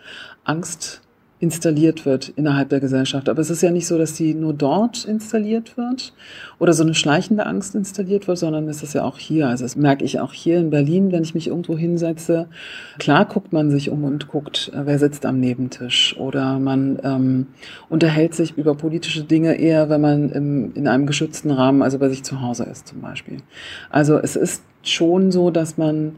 Angst 0.43 1.01
installiert 1.41 2.05
wird 2.05 2.29
innerhalb 2.35 2.67
der 2.67 2.81
Gesellschaft. 2.81 3.29
Aber 3.29 3.39
es 3.39 3.49
ist 3.49 3.61
ja 3.61 3.71
nicht 3.71 3.87
so, 3.87 3.97
dass 3.97 4.17
sie 4.17 4.33
nur 4.33 4.53
dort 4.53 5.05
installiert 5.05 5.77
wird 5.77 6.13
oder 6.59 6.73
so 6.73 6.83
eine 6.83 6.93
schleichende 6.93 7.45
Angst 7.45 7.75
installiert 7.75 8.27
wird, 8.27 8.37
sondern 8.37 8.67
es 8.67 8.83
ist 8.83 8.93
ja 8.93 9.05
auch 9.05 9.17
hier. 9.17 9.47
Also 9.47 9.63
das 9.63 9.77
merke 9.77 10.03
ich 10.03 10.19
auch 10.19 10.33
hier 10.33 10.59
in 10.59 10.69
Berlin, 10.69 11.13
wenn 11.13 11.23
ich 11.23 11.33
mich 11.35 11.47
irgendwo 11.47 11.77
hinsetze. 11.77 12.47
Klar 12.97 13.23
guckt 13.25 13.53
man 13.53 13.71
sich 13.71 13.89
um 13.89 14.03
und 14.03 14.27
guckt, 14.27 14.69
äh, 14.75 14.81
wer 14.85 14.99
sitzt 14.99 15.25
am 15.25 15.39
Nebentisch 15.39 16.17
oder 16.17 16.59
man 16.59 16.99
ähm, 17.03 17.47
unterhält 17.87 18.35
sich 18.35 18.57
über 18.57 18.75
politische 18.75 19.23
Dinge 19.23 19.55
eher, 19.55 19.89
wenn 19.89 20.01
man 20.01 20.29
im, 20.31 20.73
in 20.75 20.89
einem 20.89 21.05
geschützten 21.05 21.51
Rahmen, 21.51 21.81
also 21.81 21.99
bei 21.99 22.09
sich 22.09 22.23
zu 22.23 22.41
Hause 22.41 22.65
ist 22.65 22.89
zum 22.89 22.99
Beispiel. 22.99 23.37
Also 23.89 24.17
es 24.17 24.35
ist 24.35 24.63
schon 24.83 25.31
so, 25.31 25.51
dass 25.51 25.77
man 25.77 26.17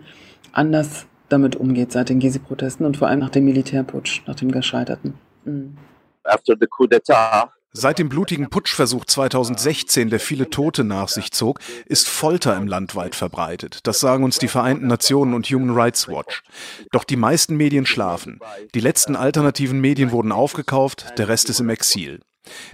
anders 0.51 1.05
damit 1.31 1.55
umgeht 1.55 1.91
seit 1.91 2.09
den 2.09 2.19
Gezi-Protesten 2.19 2.85
und 2.85 2.97
vor 2.97 3.07
allem 3.07 3.19
nach 3.19 3.29
dem 3.29 3.45
Militärputsch, 3.45 4.21
nach 4.27 4.35
dem 4.35 4.51
gescheiterten. 4.51 5.13
Mhm. 5.45 5.77
After 6.23 6.55
the 6.59 6.67
coup 6.67 6.91
d'etat, 6.91 7.49
Seit 7.73 7.99
dem 7.99 8.09
blutigen 8.09 8.49
Putschversuch 8.49 9.05
2016, 9.05 10.09
der 10.09 10.19
viele 10.19 10.49
Tote 10.49 10.83
nach 10.83 11.07
sich 11.07 11.31
zog, 11.31 11.61
ist 11.85 12.09
Folter 12.09 12.57
im 12.57 12.67
Land 12.67 12.97
weit 12.97 13.15
verbreitet. 13.15 13.79
Das 13.87 14.01
sagen 14.01 14.25
uns 14.25 14.39
die 14.39 14.49
Vereinten 14.49 14.87
Nationen 14.87 15.33
und 15.33 15.47
Human 15.47 15.73
Rights 15.73 16.09
Watch. 16.09 16.43
Doch 16.91 17.05
die 17.05 17.15
meisten 17.15 17.55
Medien 17.55 17.85
schlafen. 17.85 18.41
Die 18.75 18.81
letzten 18.81 19.15
alternativen 19.15 19.79
Medien 19.79 20.11
wurden 20.11 20.33
aufgekauft, 20.33 21.17
der 21.17 21.29
Rest 21.29 21.49
ist 21.49 21.61
im 21.61 21.69
Exil. 21.69 22.19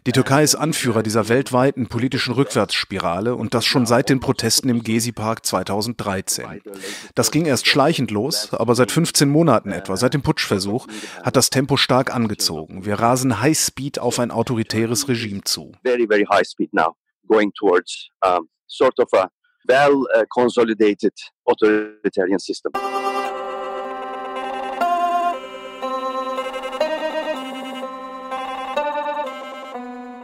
Die 0.05 0.11
Türkei 0.13 0.43
ist 0.43 0.55
Anführer 0.55 1.03
dieser 1.03 1.27
weltweiten 1.27 1.87
politischen 1.87 2.33
Rückwärtsspirale 2.33 3.35
und 3.35 3.53
das 3.53 3.65
schon 3.65 3.85
seit 3.85 4.09
den 4.09 4.21
Protesten 4.21 4.69
im 4.69 4.81
Gezi-Park 4.81 5.45
2013. 5.45 6.61
Das 7.15 7.31
ging 7.31 7.45
erst 7.45 7.67
schleichend 7.67 8.11
los, 8.11 8.53
aber 8.53 8.75
seit 8.75 8.91
15 8.91 9.27
Monaten 9.27 9.71
etwa, 9.71 9.97
seit 9.97 10.13
dem 10.13 10.21
Putschversuch, 10.21 10.87
hat 11.23 11.35
das 11.35 11.49
Tempo 11.49 11.75
stark 11.75 12.15
angezogen. 12.15 12.85
Wir 12.85 12.95
rasen 12.95 13.41
High 13.41 13.57
Speed 13.57 13.99
auf 13.99 14.19
ein 14.19 14.31
autoritäres 14.31 15.09
Regime 15.09 15.41
zu. 15.43 15.73
very, 15.97 16.07
very 16.07 16.25
high 16.25 16.45
speed 16.45 16.73
now, 16.73 16.95
going 17.27 17.51
towards 17.53 18.09
um, 18.21 18.49
sort 18.67 18.99
of 18.99 19.07
a 19.13 19.29
well 19.67 20.05
uh, 20.15 20.25
consolidated 20.29 21.13
authoritarian 21.45 22.39
system. 22.39 22.71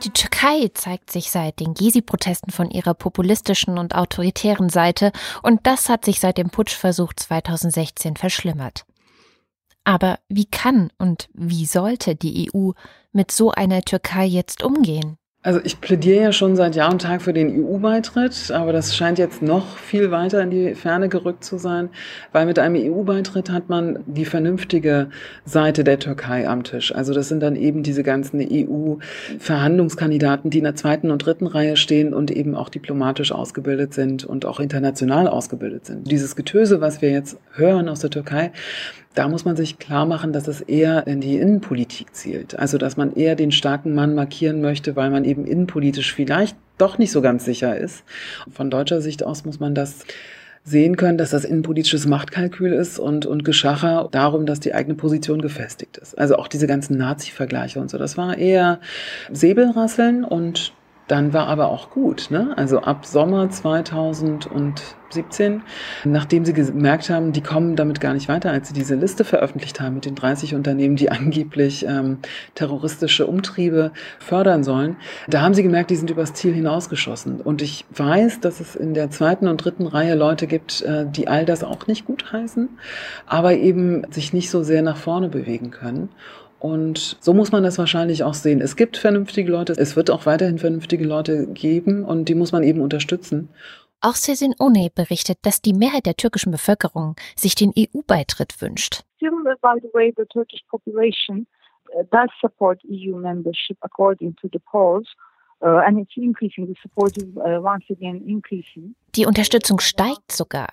Die 0.03 0.09
Türkei 0.09 0.69
zeigt 0.73 1.11
sich 1.11 1.31
seit 1.31 1.61
den 1.61 1.73
Gezi-Protesten 1.73 2.51
von 2.51 2.69
ihrer 2.69 2.93
populistischen 2.93 3.77
und 3.77 3.95
autoritären 3.95 4.67
Seite 4.67 5.13
und 5.41 5.65
das 5.65 5.87
hat 5.87 6.03
sich 6.03 6.19
seit 6.19 6.37
dem 6.37 6.49
Putschversuch 6.49 7.13
2016 7.13 8.17
verschlimmert. 8.17 8.85
Aber 9.85 10.19
wie 10.27 10.45
kann 10.45 10.91
und 10.97 11.29
wie 11.33 11.65
sollte 11.65 12.15
die 12.15 12.51
EU 12.53 12.71
mit 13.13 13.31
so 13.31 13.51
einer 13.51 13.81
Türkei 13.81 14.25
jetzt 14.25 14.61
umgehen? 14.63 15.17
Also 15.45 15.59
ich 15.61 15.81
plädiere 15.81 16.23
ja 16.23 16.31
schon 16.31 16.55
seit 16.55 16.77
Jahr 16.77 16.89
und 16.89 17.01
Tag 17.01 17.21
für 17.21 17.33
den 17.33 17.65
EU-Beitritt, 17.65 18.49
aber 18.51 18.71
das 18.71 18.95
scheint 18.95 19.19
jetzt 19.19 19.41
noch 19.41 19.75
viel 19.75 20.09
weiter 20.09 20.41
in 20.41 20.51
die 20.51 20.73
Ferne 20.73 21.09
gerückt 21.09 21.43
zu 21.43 21.57
sein, 21.57 21.89
weil 22.31 22.45
mit 22.45 22.59
einem 22.59 22.77
EU-Beitritt 22.77 23.49
hat 23.49 23.67
man 23.67 23.99
die 24.05 24.23
vernünftige 24.23 25.09
Seite 25.43 25.83
der 25.83 25.99
Türkei 25.99 26.47
am 26.47 26.63
Tisch. 26.63 26.95
Also 26.95 27.13
das 27.13 27.27
sind 27.27 27.41
dann 27.41 27.57
eben 27.57 27.83
diese 27.83 28.03
ganzen 28.03 28.39
EU-Verhandlungskandidaten, 28.39 30.49
die 30.49 30.59
in 30.59 30.63
der 30.63 30.75
zweiten 30.75 31.11
und 31.11 31.25
dritten 31.25 31.47
Reihe 31.47 31.75
stehen 31.75 32.13
und 32.13 32.31
eben 32.31 32.55
auch 32.55 32.69
diplomatisch 32.69 33.33
ausgebildet 33.33 33.93
sind 33.93 34.23
und 34.23 34.45
auch 34.45 34.61
international 34.61 35.27
ausgebildet 35.27 35.85
sind. 35.85 36.09
Dieses 36.09 36.37
Getöse, 36.37 36.79
was 36.79 37.01
wir 37.01 37.11
jetzt 37.11 37.37
hören 37.51 37.89
aus 37.89 37.99
der 37.99 38.11
Türkei, 38.11 38.53
da 39.13 39.27
muss 39.27 39.45
man 39.45 39.55
sich 39.55 39.79
klar 39.79 40.05
machen, 40.05 40.33
dass 40.33 40.47
es 40.47 40.61
eher 40.61 41.07
in 41.07 41.21
die 41.21 41.37
Innenpolitik 41.37 42.15
zielt. 42.15 42.57
Also, 42.57 42.77
dass 42.77 42.97
man 42.97 43.13
eher 43.13 43.35
den 43.35 43.51
starken 43.51 43.93
Mann 43.93 44.15
markieren 44.15 44.61
möchte, 44.61 44.95
weil 44.95 45.09
man 45.09 45.23
eben 45.23 45.45
innenpolitisch 45.45 46.13
vielleicht 46.13 46.55
doch 46.77 46.97
nicht 46.97 47.11
so 47.11 47.21
ganz 47.21 47.45
sicher 47.45 47.77
ist. 47.77 48.03
Von 48.51 48.69
deutscher 48.69 49.01
Sicht 49.01 49.23
aus 49.23 49.45
muss 49.45 49.59
man 49.59 49.75
das 49.75 50.05
sehen 50.65 50.95
können, 50.95 51.17
dass 51.17 51.31
das 51.31 51.43
innenpolitisches 51.43 52.05
Machtkalkül 52.07 52.71
ist 52.71 52.97
und, 52.97 53.25
und 53.25 53.43
Geschacher 53.43 54.07
darum, 54.11 54.45
dass 54.45 54.61
die 54.61 54.73
eigene 54.73 54.95
Position 54.95 55.41
gefestigt 55.41 55.97
ist. 55.97 56.17
Also 56.17 56.37
auch 56.37 56.47
diese 56.47 56.67
ganzen 56.67 56.97
Nazi-Vergleiche 56.97 57.79
und 57.79 57.89
so. 57.89 57.97
Das 57.97 58.17
war 58.17 58.37
eher 58.37 58.79
Säbelrasseln 59.31 60.23
und 60.23 60.73
dann 61.07 61.33
war 61.33 61.47
aber 61.47 61.69
auch 61.69 61.89
gut. 61.89 62.27
Ne? 62.29 62.53
Also 62.55 62.79
ab 62.79 63.05
Sommer 63.05 63.49
2017, 63.49 65.61
nachdem 66.05 66.45
sie 66.45 66.53
gemerkt 66.53 67.09
haben, 67.09 67.33
die 67.33 67.41
kommen 67.41 67.75
damit 67.75 67.99
gar 67.99 68.13
nicht 68.13 68.29
weiter, 68.29 68.51
als 68.51 68.69
sie 68.69 68.73
diese 68.73 68.95
Liste 68.95 69.25
veröffentlicht 69.25 69.81
haben 69.81 69.95
mit 69.95 70.05
den 70.05 70.15
30 70.15 70.55
Unternehmen, 70.55 70.95
die 70.95 71.11
angeblich 71.11 71.85
ähm, 71.85 72.19
terroristische 72.55 73.27
Umtriebe 73.27 73.91
fördern 74.19 74.63
sollen, 74.63 74.95
da 75.27 75.41
haben 75.41 75.53
sie 75.53 75.63
gemerkt, 75.63 75.89
die 75.89 75.97
sind 75.97 76.09
übers 76.09 76.33
Ziel 76.33 76.53
hinausgeschossen. 76.53 77.41
Und 77.41 77.61
ich 77.61 77.85
weiß, 77.91 78.39
dass 78.39 78.61
es 78.61 78.75
in 78.75 78.93
der 78.93 79.11
zweiten 79.11 79.47
und 79.47 79.57
dritten 79.57 79.87
Reihe 79.87 80.15
Leute 80.15 80.47
gibt, 80.47 80.81
äh, 80.83 81.05
die 81.05 81.27
all 81.27 81.45
das 81.45 81.63
auch 81.63 81.87
nicht 81.87 82.05
gut 82.05 82.31
heißen, 82.31 82.69
aber 83.25 83.55
eben 83.55 84.09
sich 84.11 84.31
nicht 84.31 84.49
so 84.49 84.63
sehr 84.63 84.81
nach 84.81 84.97
vorne 84.97 85.27
bewegen 85.27 85.71
können. 85.71 86.09
Und 86.63 87.17
so 87.19 87.33
muss 87.33 87.51
man 87.51 87.61
das 87.63 87.77
wahrscheinlich 87.77 88.23
auch 88.23 88.33
sehen. 88.33 88.61
Es 88.61 88.77
gibt 88.77 88.95
vernünftige 88.95 89.51
Leute, 89.51 89.73
es 89.73 89.97
wird 89.97 90.09
auch 90.09 90.25
weiterhin 90.25 90.59
vernünftige 90.59 91.03
Leute 91.03 91.45
geben 91.47 92.05
und 92.05 92.29
die 92.29 92.35
muss 92.35 92.53
man 92.53 92.63
eben 92.63 92.79
unterstützen. 92.79 93.49
Auch 93.99 94.15
Sezin 94.15 94.55
One 94.59 94.89
berichtet, 94.95 95.39
dass 95.41 95.61
die 95.61 95.73
Mehrheit 95.73 96.05
der 96.05 96.15
türkischen 96.15 96.53
Bevölkerung 96.53 97.17
sich 97.35 97.55
den 97.55 97.73
EU-Beitritt 97.77 98.61
wünscht. 98.61 99.03
Still, 99.17 99.31
by 99.61 99.77
the 99.81 99.89
way, 99.93 100.13
the 100.15 100.23
Turkish 100.31 100.61
population 100.69 101.45
uh, 101.93 102.03
does 102.11 102.29
support 102.39 102.79
EU 102.85 103.17
membership 103.17 103.77
according 103.81 104.33
to 104.37 104.47
the 104.53 104.59
polls. 104.59 105.05
Uh, 105.61 105.85
and 105.85 105.99
it's 105.99 106.15
increasing. 106.15 106.65
The 106.67 106.77
support 106.81 107.17
is 107.17 107.25
uh, 107.35 107.61
once 107.61 107.83
again 107.89 108.23
increasing. 108.25 108.95
Die 109.17 109.25
Unterstützung 109.25 109.81
steigt 109.81 110.31
sogar. 110.31 110.69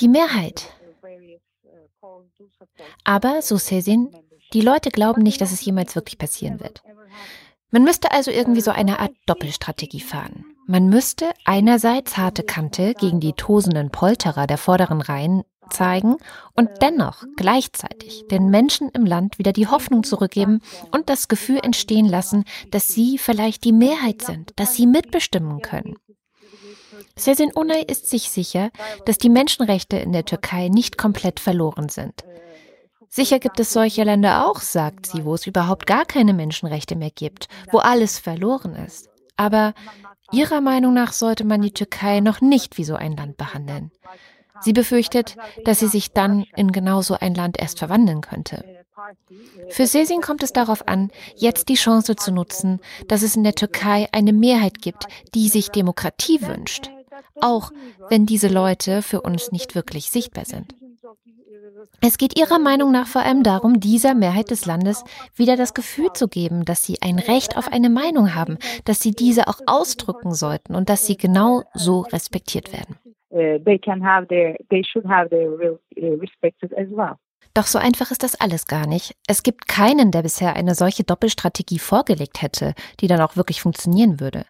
Die 0.00 0.08
Mehrheit. 0.08 0.72
Aber, 3.04 3.42
so 3.42 3.56
Sezin, 3.56 4.10
die 4.52 4.60
Leute 4.60 4.90
glauben 4.90 5.22
nicht, 5.22 5.40
dass 5.40 5.52
es 5.52 5.64
jemals 5.64 5.94
wirklich 5.94 6.18
passieren 6.18 6.60
wird. 6.60 6.82
Man 7.70 7.82
müsste 7.82 8.12
also 8.12 8.30
irgendwie 8.30 8.60
so 8.60 8.70
eine 8.70 9.00
Art 9.00 9.12
Doppelstrategie 9.26 10.00
fahren. 10.00 10.44
Man 10.66 10.88
müsste 10.88 11.30
einerseits 11.44 12.16
harte 12.16 12.42
Kante 12.42 12.94
gegen 12.94 13.20
die 13.20 13.32
tosenden 13.32 13.90
Polterer 13.90 14.46
der 14.46 14.58
vorderen 14.58 15.00
Reihen 15.00 15.42
zeigen 15.70 16.16
und 16.54 16.70
dennoch 16.82 17.24
gleichzeitig 17.36 18.24
den 18.30 18.48
Menschen 18.48 18.90
im 18.90 19.04
Land 19.04 19.38
wieder 19.38 19.52
die 19.52 19.66
Hoffnung 19.66 20.04
zurückgeben 20.04 20.60
und 20.92 21.08
das 21.08 21.28
Gefühl 21.28 21.58
entstehen 21.62 22.06
lassen, 22.06 22.44
dass 22.70 22.88
sie 22.88 23.18
vielleicht 23.18 23.64
die 23.64 23.72
Mehrheit 23.72 24.22
sind, 24.22 24.52
dass 24.56 24.74
sie 24.74 24.86
mitbestimmen 24.86 25.60
können. 25.60 25.96
Sezin 27.16 27.52
Unay 27.54 27.84
ist 27.86 28.10
sich 28.10 28.30
sicher, 28.30 28.70
dass 29.06 29.18
die 29.18 29.28
Menschenrechte 29.28 29.96
in 29.96 30.12
der 30.12 30.24
Türkei 30.24 30.68
nicht 30.68 30.98
komplett 30.98 31.40
verloren 31.40 31.88
sind. 31.88 32.24
Sicher 33.08 33.38
gibt 33.38 33.60
es 33.60 33.72
solche 33.72 34.02
Länder 34.02 34.48
auch, 34.48 34.60
sagt 34.60 35.06
sie, 35.06 35.24
wo 35.24 35.34
es 35.34 35.46
überhaupt 35.46 35.86
gar 35.86 36.04
keine 36.04 36.32
Menschenrechte 36.32 36.96
mehr 36.96 37.12
gibt, 37.12 37.46
wo 37.70 37.78
alles 37.78 38.18
verloren 38.18 38.74
ist. 38.74 39.08
Aber 39.36 39.74
ihrer 40.32 40.60
Meinung 40.60 40.94
nach 40.94 41.12
sollte 41.12 41.44
man 41.44 41.62
die 41.62 41.72
Türkei 41.72 42.18
noch 42.18 42.40
nicht 42.40 42.76
wie 42.76 42.84
so 42.84 42.96
ein 42.96 43.16
Land 43.16 43.36
behandeln. 43.36 43.92
Sie 44.60 44.72
befürchtet, 44.72 45.36
dass 45.64 45.78
sie 45.78 45.88
sich 45.88 46.12
dann 46.12 46.44
in 46.56 46.72
genau 46.72 47.02
so 47.02 47.14
ein 47.14 47.34
Land 47.34 47.60
erst 47.60 47.78
verwandeln 47.78 48.20
könnte. 48.20 48.64
Für 49.68 49.86
Sesin 49.86 50.20
kommt 50.20 50.42
es 50.42 50.52
darauf 50.52 50.88
an, 50.88 51.10
jetzt 51.36 51.68
die 51.68 51.74
Chance 51.74 52.16
zu 52.16 52.32
nutzen, 52.32 52.80
dass 53.08 53.22
es 53.22 53.36
in 53.36 53.44
der 53.44 53.54
Türkei 53.54 54.08
eine 54.12 54.32
Mehrheit 54.32 54.80
gibt, 54.80 55.06
die 55.34 55.48
sich 55.48 55.70
Demokratie 55.70 56.40
wünscht, 56.42 56.90
auch 57.40 57.70
wenn 58.08 58.26
diese 58.26 58.48
Leute 58.48 59.02
für 59.02 59.20
uns 59.20 59.52
nicht 59.52 59.74
wirklich 59.74 60.10
sichtbar 60.10 60.44
sind. 60.44 60.74
Es 62.00 62.18
geht 62.18 62.38
ihrer 62.38 62.58
Meinung 62.58 62.92
nach 62.92 63.06
vor 63.06 63.22
allem 63.22 63.42
darum, 63.42 63.80
dieser 63.80 64.14
Mehrheit 64.14 64.50
des 64.50 64.66
Landes 64.66 65.04
wieder 65.34 65.56
das 65.56 65.74
Gefühl 65.74 66.12
zu 66.12 66.28
geben, 66.28 66.64
dass 66.64 66.82
sie 66.82 67.00
ein 67.00 67.18
Recht 67.18 67.56
auf 67.56 67.72
eine 67.72 67.90
Meinung 67.90 68.34
haben, 68.34 68.58
dass 68.84 69.00
sie 69.00 69.12
diese 69.12 69.48
auch 69.48 69.60
ausdrücken 69.66 70.34
sollten 70.34 70.74
und 70.74 70.88
dass 70.88 71.06
sie 71.06 71.16
genau 71.16 71.62
so 71.74 72.00
respektiert 72.00 72.72
werden. 72.72 72.96
As 76.72 76.90
well. 76.90 77.16
Doch 77.54 77.66
so 77.66 77.78
einfach 77.78 78.10
ist 78.10 78.22
das 78.22 78.40
alles 78.40 78.66
gar 78.66 78.86
nicht. 78.86 79.14
Es 79.28 79.42
gibt 79.42 79.68
keinen, 79.68 80.10
der 80.10 80.22
bisher 80.22 80.56
eine 80.56 80.74
solche 80.74 81.04
Doppelstrategie 81.04 81.78
vorgelegt 81.78 82.42
hätte, 82.42 82.74
die 83.00 83.06
dann 83.06 83.20
auch 83.20 83.36
wirklich 83.36 83.62
funktionieren 83.62 84.18
würde. 84.18 84.44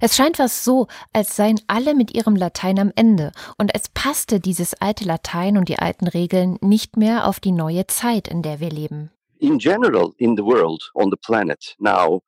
Es 0.00 0.16
scheint 0.16 0.36
fast 0.36 0.64
so, 0.64 0.86
als 1.12 1.34
seien 1.36 1.60
alle 1.66 1.94
mit 1.94 2.14
ihrem 2.14 2.36
Latein 2.36 2.78
am 2.78 2.92
Ende 2.94 3.32
und 3.58 3.74
es 3.74 3.88
passte 3.88 4.40
dieses 4.40 4.74
alte 4.80 5.04
Latein 5.04 5.56
und 5.56 5.68
die 5.68 5.78
alten 5.78 6.06
Regeln 6.06 6.58
nicht 6.60 6.96
mehr 6.96 7.26
auf 7.26 7.40
die 7.40 7.52
neue 7.52 7.86
Zeit, 7.86 8.28
in 8.28 8.42
der 8.42 8.60
wir 8.60 8.70
leben. 8.70 9.10
In 9.38 9.58
general, 9.58 10.12
in 10.18 10.36
the 10.36 10.42
world, 10.42 10.90
on 10.94 11.10
the 11.10 11.16
planet 11.16 11.76
now, 11.78 12.22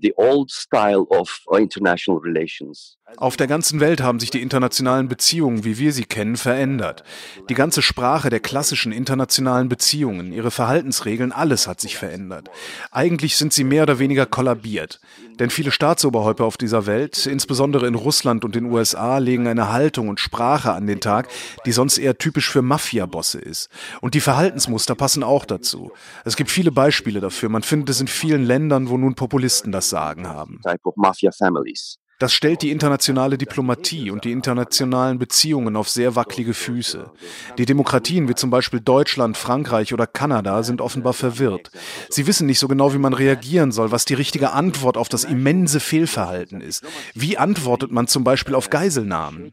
the 0.00 0.12
old 0.16 0.50
style 0.50 1.06
of 1.10 1.40
uh, 1.50 1.56
international 1.56 2.20
relations. 2.20 2.98
Auf 3.16 3.38
der 3.38 3.46
ganzen 3.46 3.80
Welt 3.80 4.02
haben 4.02 4.20
sich 4.20 4.30
die 4.30 4.42
internationalen 4.42 5.08
Beziehungen, 5.08 5.64
wie 5.64 5.78
wir 5.78 5.92
sie 5.92 6.04
kennen, 6.04 6.36
verändert. 6.36 7.04
Die 7.48 7.54
ganze 7.54 7.80
Sprache 7.80 8.28
der 8.28 8.40
klassischen 8.40 8.92
internationalen 8.92 9.70
Beziehungen, 9.70 10.30
ihre 10.30 10.50
Verhaltensregeln, 10.50 11.32
alles 11.32 11.66
hat 11.66 11.80
sich 11.80 11.96
verändert. 11.96 12.50
Eigentlich 12.90 13.36
sind 13.36 13.54
sie 13.54 13.64
mehr 13.64 13.84
oder 13.84 13.98
weniger 13.98 14.26
kollabiert. 14.26 15.00
Denn 15.38 15.50
viele 15.50 15.70
Staatsoberhäupter 15.70 16.44
auf 16.44 16.56
dieser 16.56 16.86
Welt, 16.86 17.24
insbesondere 17.24 17.86
in 17.86 17.94
Russland 17.94 18.44
und 18.44 18.54
den 18.54 18.66
USA, 18.66 19.18
legen 19.18 19.46
eine 19.46 19.72
Haltung 19.72 20.08
und 20.08 20.20
Sprache 20.20 20.72
an 20.72 20.86
den 20.86 21.00
Tag, 21.00 21.28
die 21.64 21.72
sonst 21.72 21.96
eher 21.96 22.18
typisch 22.18 22.50
für 22.50 22.60
Mafiabosse 22.60 23.38
ist. 23.38 23.70
Und 24.00 24.14
die 24.14 24.20
Verhaltensmuster 24.20 24.96
passen 24.96 25.22
auch 25.22 25.44
dazu. 25.44 25.92
Es 26.24 26.36
gibt 26.36 26.50
viele 26.50 26.72
Beispiele 26.72 27.20
dafür. 27.20 27.48
Man 27.48 27.62
findet 27.62 27.90
es 27.90 28.00
in 28.00 28.08
vielen 28.08 28.44
Ländern, 28.44 28.88
wo 28.88 28.98
nun 28.98 29.14
Populisten 29.14 29.57
das 29.66 29.90
Sagen 29.90 30.28
haben. 30.28 30.60
Type 30.62 30.80
of 30.84 30.94
mafia 30.96 31.30
families. 31.32 31.98
Das 32.18 32.32
stellt 32.32 32.62
die 32.62 32.72
internationale 32.72 33.38
Diplomatie 33.38 34.10
und 34.10 34.24
die 34.24 34.32
internationalen 34.32 35.20
Beziehungen 35.20 35.76
auf 35.76 35.88
sehr 35.88 36.16
wackelige 36.16 36.52
Füße. 36.52 37.12
Die 37.58 37.64
Demokratien 37.64 38.28
wie 38.28 38.34
zum 38.34 38.50
Beispiel 38.50 38.80
Deutschland, 38.80 39.36
Frankreich 39.36 39.94
oder 39.94 40.08
Kanada 40.08 40.64
sind 40.64 40.80
offenbar 40.80 41.12
verwirrt. 41.12 41.70
Sie 42.08 42.26
wissen 42.26 42.46
nicht 42.46 42.58
so 42.58 42.66
genau, 42.66 42.92
wie 42.92 42.98
man 42.98 43.14
reagieren 43.14 43.70
soll, 43.70 43.92
was 43.92 44.04
die 44.04 44.14
richtige 44.14 44.50
Antwort 44.50 44.96
auf 44.96 45.08
das 45.08 45.22
immense 45.22 45.78
Fehlverhalten 45.78 46.60
ist. 46.60 46.82
Wie 47.14 47.38
antwortet 47.38 47.92
man 47.92 48.08
zum 48.08 48.24
Beispiel 48.24 48.56
auf 48.56 48.68
Geiselnahmen? 48.68 49.52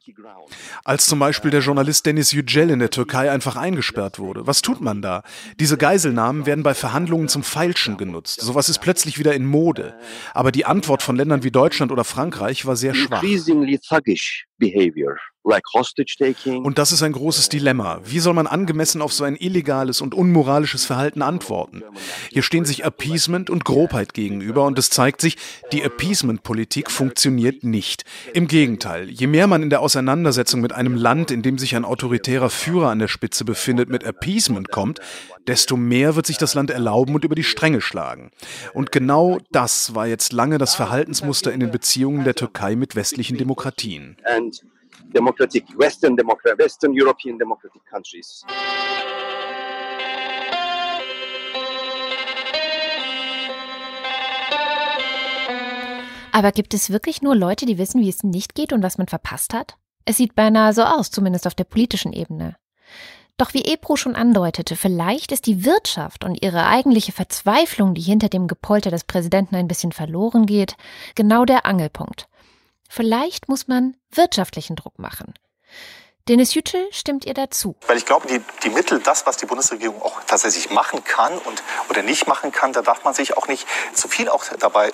Als 0.84 1.06
zum 1.06 1.20
Beispiel 1.20 1.52
der 1.52 1.62
Journalist 1.62 2.06
Dennis 2.08 2.32
Yücel 2.32 2.72
in 2.72 2.80
der 2.80 2.90
Türkei 2.90 3.30
einfach 3.30 3.58
eingesperrt 3.58 4.18
wurde. 4.18 4.48
Was 4.48 4.64
tut 4.64 4.82
man 4.82 5.04
da? 5.04 5.22
Diese 5.60 5.78
Geiselnahmen 5.78 6.48
werden 6.48 6.64
bei 6.64 6.74
Verhandlungen 6.74 7.28
zum 7.28 7.44
Feilschen 7.44 7.98
genutzt. 7.98 8.42
Sowas 8.42 8.70
ist 8.70 8.80
plötzlich 8.80 9.20
wieder 9.20 9.36
in 9.36 9.46
Mode. 9.46 9.94
Aber 10.34 10.52
die 10.52 10.66
Antwort 10.66 11.04
von 11.04 11.16
Ländern 11.16 11.44
wie 11.44 11.52
Deutschland 11.52 11.92
oder 11.92 12.04
Frankreich 12.04 12.55
war 12.64 12.76
sehr 12.76 12.94
schwach. 12.94 13.24
Increasingly 13.24 13.80
thuggish 13.80 14.46
behavior. 14.60 15.18
Und 16.64 16.78
das 16.78 16.92
ist 16.92 17.04
ein 17.04 17.12
großes 17.12 17.50
Dilemma. 17.50 18.02
Wie 18.04 18.20
soll 18.20 18.34
man 18.34 18.48
angemessen 18.48 19.02
auf 19.02 19.14
so 19.14 19.24
ein 19.24 19.36
illegales 19.36 20.02
und 20.02 20.14
unmoralisches 20.14 20.86
Verhalten 20.86 21.22
antworten? 21.22 21.84
Hier 22.32 22.42
stehen 22.42 22.66
sich 22.66 22.84
Appeasement 22.84 23.50
und 23.50 23.66
Grobheit 23.66 24.14
gegenüber 24.14 24.66
und 24.66 24.78
es 24.80 24.90
zeigt 24.90 25.22
sich, 25.22 25.38
die 25.72 25.84
Appeasement-Politik 25.84 26.92
funktioniert 26.92 27.64
nicht. 27.64 28.06
Im 28.34 28.48
Gegenteil, 28.48 29.10
je 29.10 29.28
mehr 29.28 29.48
man 29.48 29.64
in 29.64 29.70
der 29.70 29.82
Auseinandersetzung 29.82 30.62
mit 30.62 30.74
einem 30.74 30.96
Land, 30.96 31.32
in 31.32 31.42
dem 31.42 31.58
sich 31.58 31.76
ein 31.76 31.86
autoritärer 31.86 32.50
Führer 32.50 32.90
an 32.90 33.00
der 33.00 33.08
Spitze 33.08 33.46
befindet, 33.46 33.90
mit 33.90 34.04
Appeasement 34.04 34.72
kommt, 34.72 35.00
desto 35.48 35.78
mehr 35.78 36.16
wird 36.16 36.26
sich 36.26 36.38
das 36.38 36.54
Land 36.54 36.72
erlauben 36.72 37.14
und 37.14 37.24
über 37.24 37.36
die 37.36 37.44
Stränge 37.44 37.82
schlagen. 37.82 38.32
Und 38.74 38.92
genau 38.92 39.40
das 39.52 39.94
war 39.96 40.08
jetzt 40.08 40.34
lange 40.34 40.58
das 40.58 40.76
Verhaltensmuster 40.76 41.54
in 41.54 41.60
den 41.60 41.72
Beziehungen 41.72 42.24
der 42.24 42.36
Türkei 42.36 42.76
mit 42.76 42.96
westlichen 42.96 43.38
Demokratien. 43.38 44.18
and 44.26 44.62
democratic 45.16 45.64
Western 45.78 46.16
democrat 46.18 46.58
Western 46.60 46.92
European 46.94 47.40
democratic 47.40 47.82
countries. 47.86 48.44
Aber 56.34 56.52
gibt 56.52 56.74
es 56.74 56.90
wirklich 56.90 57.22
nur 57.22 57.34
Leute, 57.34 57.66
die 57.66 57.78
wissen, 57.78 58.02
wie 58.02 58.10
es 58.10 58.24
nicht 58.24 58.56
geht 58.56 58.74
und 58.74 58.84
was 58.84 58.98
man 58.98 59.08
verpasst 59.08 59.54
hat? 59.54 59.78
Es 60.04 60.18
sieht 60.18 60.36
beinahe 60.36 60.74
so 60.74 60.84
aus, 60.84 61.10
zumindest 61.10 61.48
auf 61.48 61.56
der 61.56 61.64
politischen 61.64 62.12
Ebene. 62.12 62.58
Doch 63.38 63.54
wie 63.54 63.64
Ebro 63.66 63.96
schon 63.96 64.16
andeutete, 64.16 64.76
vielleicht 64.76 65.32
ist 65.32 65.46
die 65.46 65.64
Wirtschaft 65.64 66.26
und 66.26 66.42
ihre 66.42 66.66
eigentliche 66.66 67.14
Verzweiflung, 67.14 67.94
die 67.94 68.02
hinter 68.02 68.28
dem 68.28 68.48
Gepolter 68.48 68.92
des 68.92 69.06
Präsidenten 69.06 69.56
ein 69.56 69.70
bisschen 69.70 69.94
verloren 69.94 70.46
geht, 70.46 70.76
genau 71.16 71.46
der 71.46 71.66
Angelpunkt. 71.66 72.28
Vielleicht 72.90 73.50
muss 73.50 73.68
man 73.68 73.98
wirtschaftlichen 74.12 74.76
Druck 74.76 75.00
machen. 75.00 75.34
Dennis 76.28 76.56
Yücel 76.56 76.88
stimmt 76.90 77.24
ihr 77.26 77.36
dazu. 77.36 77.76
Weil 77.86 77.98
ich 77.98 78.06
glaube, 78.08 78.26
die, 78.28 78.42
die 78.64 78.72
Mittel, 78.72 79.00
das, 79.00 79.28
was 79.28 79.38
die 79.38 79.46
Bundesregierung 79.46 80.02
auch 80.02 80.20
tatsächlich 80.26 80.72
machen 80.72 81.04
kann 81.04 81.38
und 81.38 81.62
oder 81.88 82.02
nicht 82.02 82.26
machen 82.26 82.52
kann, 82.52 82.74
da 82.74 82.82
darf 82.82 83.04
man 83.04 83.14
sich 83.14 83.38
auch 83.38 83.48
nicht 83.48 83.68
zu 83.94 84.08
viel 84.08 84.28
auch 84.30 84.44
dabei 84.60 84.88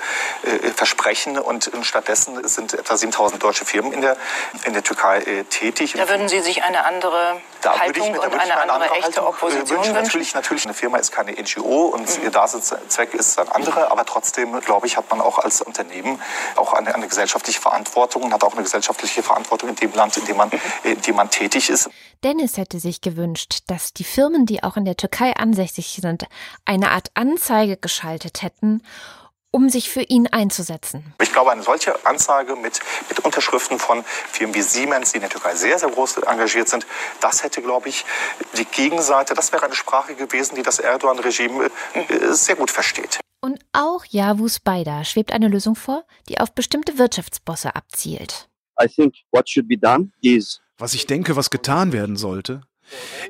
äh, 0.44 0.72
versprechen. 0.76 1.40
Und, 1.40 1.70
und 1.70 1.86
stattdessen 1.86 2.46
sind 2.46 2.74
etwa 2.74 2.98
7000 2.98 3.42
deutsche 3.42 3.64
Firmen 3.64 3.94
in 3.94 4.02
der, 4.02 4.18
in 4.66 4.74
der 4.74 4.84
Türkei 4.84 5.20
äh, 5.22 5.44
tätig. 5.46 5.94
Da 5.96 6.10
würden 6.10 6.28
Sie 6.28 6.42
sich 6.42 6.64
eine 6.66 6.84
andere 6.84 7.40
Da 7.62 7.76
würde 7.80 7.98
ich 7.98 8.04
Haltung 8.04 8.12
mir- 8.12 8.18
da 8.18 8.26
und 8.26 8.32
würde 8.34 8.36
ich 8.46 8.52
eine 8.52 8.66
mir 8.66 8.74
andere 8.74 8.90
echte 8.92 9.04
Haltung, 9.06 9.24
äh, 9.24 9.28
Opposition 9.30 9.62
wünschen. 9.62 9.78
wünschen? 9.78 9.94
Natürlich, 10.04 10.34
natürlich, 10.34 10.66
eine 10.66 10.74
Firma 10.74 10.98
ist 10.98 11.14
keine 11.14 11.32
NGO 11.32 11.86
und 11.86 12.10
ihr 12.22 12.32
Daseinszweck 12.32 13.14
ist 13.14 13.40
ein 13.40 13.48
anderer, 13.48 13.90
aber 13.90 14.06
trotzdem, 14.06 14.60
glaube 14.60 14.86
ich, 14.86 14.98
hat 14.98 15.10
man 15.10 15.22
auch 15.22 15.40
als 15.40 15.62
Unternehmen 15.62 16.22
auch 16.58 16.74
eine, 16.74 16.94
eine 16.94 17.08
gesellschaftliche 17.08 17.62
Verantwortung 17.62 18.24
und 18.24 18.34
hat 18.34 18.44
auch 18.44 18.52
eine 18.52 18.64
gesellschaftliche 18.64 19.24
Verantwortung 19.24 19.70
in 19.70 19.76
dem 19.78 19.94
Land, 19.94 20.18
in 20.18 20.26
dem 20.26 20.36
man, 20.36 20.52
in 20.84 21.02
dem 21.02 21.16
man 21.16 21.21
tätig 21.30 21.70
ist. 21.70 21.90
Dennis 22.24 22.58
hätte 22.58 22.80
sich 22.80 23.02
gewünscht, 23.02 23.60
dass 23.68 23.94
die 23.94 24.04
Firmen, 24.04 24.46
die 24.46 24.64
auch 24.64 24.78
in 24.78 24.86
der 24.86 24.98
Türkei 24.98 25.36
ansässig 25.36 26.00
sind, 26.02 26.26
eine 26.66 26.92
Art 26.92 27.12
Anzeige 27.16 27.78
geschaltet 27.78 28.42
hätten, 28.42 28.82
um 29.52 29.70
sich 29.70 29.90
für 29.90 30.02
ihn 30.02 30.28
einzusetzen. 30.28 31.14
Ich 31.22 31.32
glaube, 31.32 31.52
eine 31.52 31.62
solche 31.62 32.06
Anzeige 32.06 32.56
mit, 32.56 32.80
mit 33.10 33.20
Unterschriften 33.20 33.80
von 33.80 34.04
Firmen 34.04 34.56
wie 34.56 34.62
Siemens, 34.62 35.12
die 35.12 35.18
in 35.18 35.22
der 35.22 35.30
Türkei 35.30 35.56
sehr, 35.56 35.78
sehr 35.78 35.90
groß 35.90 36.18
engagiert 36.20 36.70
sind, 36.70 36.88
das 37.20 37.44
hätte, 37.44 37.62
glaube 37.62 37.90
ich, 37.90 38.06
die 38.58 38.66
Gegenseite, 38.66 39.34
das 39.34 39.52
wäre 39.52 39.66
eine 39.66 39.76
Sprache 39.76 40.16
gewesen, 40.16 40.56
die 40.56 40.64
das 40.64 40.80
Erdogan-Regime 40.80 41.70
äh, 41.94 42.32
sehr 42.32 42.56
gut 42.56 42.72
versteht. 42.72 43.20
Und 43.42 43.60
auch 43.74 44.06
Yavuz 44.06 44.60
Beider 44.60 45.04
schwebt 45.04 45.32
eine 45.34 45.48
Lösung 45.48 45.76
vor, 45.76 46.06
die 46.30 46.40
auf 46.40 46.54
bestimmte 46.54 46.98
Wirtschaftsbosse 46.98 47.76
abzielt. 47.76 48.48
I 48.82 48.88
think 48.88 49.16
what 49.32 49.50
should 49.50 49.68
be 49.68 49.78
done 49.78 50.12
is 50.22 50.62
Was 50.82 50.96
ich 50.96 51.06
denke, 51.06 51.36
was 51.36 51.52
getan 51.52 51.94
werden 51.94 52.18
sollte? 52.18 52.62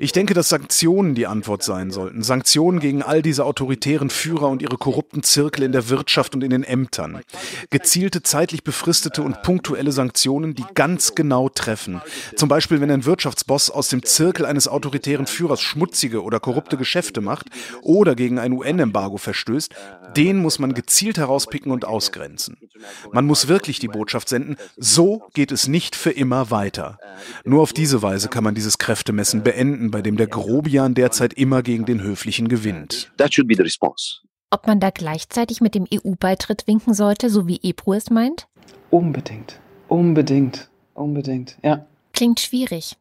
Ich 0.00 0.12
denke, 0.12 0.34
dass 0.34 0.48
Sanktionen 0.48 1.14
die 1.14 1.26
Antwort 1.26 1.62
sein 1.62 1.90
sollten. 1.90 2.22
Sanktionen 2.22 2.80
gegen 2.80 3.02
all 3.02 3.22
diese 3.22 3.44
autoritären 3.44 4.10
Führer 4.10 4.48
und 4.48 4.62
ihre 4.62 4.76
korrupten 4.76 5.22
Zirkel 5.22 5.64
in 5.64 5.72
der 5.72 5.88
Wirtschaft 5.88 6.34
und 6.34 6.42
in 6.42 6.50
den 6.50 6.64
Ämtern. 6.64 7.20
Gezielte, 7.70 8.22
zeitlich 8.22 8.64
befristete 8.64 9.22
und 9.22 9.42
punktuelle 9.42 9.92
Sanktionen, 9.92 10.54
die 10.54 10.64
ganz 10.74 11.14
genau 11.14 11.48
treffen. 11.48 12.02
Zum 12.36 12.48
Beispiel, 12.48 12.80
wenn 12.80 12.90
ein 12.90 13.04
Wirtschaftsboss 13.04 13.70
aus 13.70 13.88
dem 13.88 14.02
Zirkel 14.02 14.46
eines 14.46 14.68
autoritären 14.68 15.26
Führers 15.26 15.60
schmutzige 15.60 16.22
oder 16.22 16.40
korrupte 16.40 16.76
Geschäfte 16.76 17.20
macht 17.20 17.46
oder 17.82 18.14
gegen 18.14 18.38
ein 18.38 18.52
UN-Embargo 18.52 19.18
verstößt, 19.18 19.74
den 20.16 20.38
muss 20.38 20.58
man 20.58 20.74
gezielt 20.74 21.18
herauspicken 21.18 21.72
und 21.72 21.84
ausgrenzen. 21.84 22.56
Man 23.12 23.26
muss 23.26 23.48
wirklich 23.48 23.78
die 23.78 23.88
Botschaft 23.88 24.28
senden, 24.28 24.56
so 24.76 25.22
geht 25.34 25.52
es 25.52 25.68
nicht 25.68 25.94
für 25.94 26.10
immer 26.10 26.50
weiter. 26.50 26.98
Nur 27.44 27.62
auf 27.62 27.72
diese 27.72 28.02
Weise 28.02 28.28
kann 28.28 28.44
man 28.44 28.54
dieses 28.54 28.78
Kräftemessen 28.78 29.42
beenden, 29.42 29.51
bei 29.90 30.02
dem 30.02 30.16
der 30.16 30.26
Grobian 30.26 30.94
derzeit 30.94 31.32
immer 31.34 31.62
gegen 31.62 31.84
den 31.84 32.02
Höflichen 32.02 32.48
gewinnt. 32.48 33.12
Ob 34.50 34.66
man 34.66 34.80
da 34.80 34.90
gleichzeitig 34.90 35.60
mit 35.60 35.74
dem 35.74 35.86
EU-Beitritt 35.92 36.66
winken 36.66 36.94
sollte, 36.94 37.30
so 37.30 37.46
wie 37.46 37.60
Ebro 37.62 37.94
es 37.94 38.10
meint? 38.10 38.48
Unbedingt. 38.90 39.58
Unbedingt. 39.88 40.68
Unbedingt. 40.94 41.56
Ja. 41.62 41.86
Klingt 42.12 42.40
schwierig. 42.40 42.96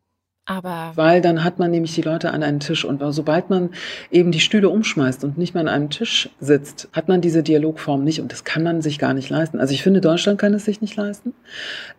Aber 0.51 0.91
Weil 0.95 1.21
dann 1.21 1.45
hat 1.45 1.59
man 1.59 1.71
nämlich 1.71 1.95
die 1.95 2.01
Leute 2.01 2.31
an 2.33 2.43
einen 2.43 2.59
Tisch 2.59 2.83
und 2.83 3.01
sobald 3.13 3.49
man 3.49 3.69
eben 4.11 4.33
die 4.33 4.41
Stühle 4.41 4.67
umschmeißt 4.67 5.23
und 5.23 5.37
nicht 5.37 5.53
mehr 5.53 5.61
an 5.61 5.69
einem 5.69 5.89
Tisch 5.89 6.29
sitzt, 6.41 6.89
hat 6.91 7.07
man 7.07 7.21
diese 7.21 7.41
Dialogform 7.41 8.03
nicht 8.03 8.19
und 8.19 8.33
das 8.33 8.43
kann 8.43 8.61
man 8.61 8.81
sich 8.81 8.99
gar 8.99 9.13
nicht 9.13 9.29
leisten. 9.29 9.61
Also 9.61 9.73
ich 9.73 9.81
finde, 9.81 10.01
Deutschland 10.01 10.41
kann 10.41 10.53
es 10.53 10.65
sich 10.65 10.81
nicht 10.81 10.97
leisten, 10.97 11.33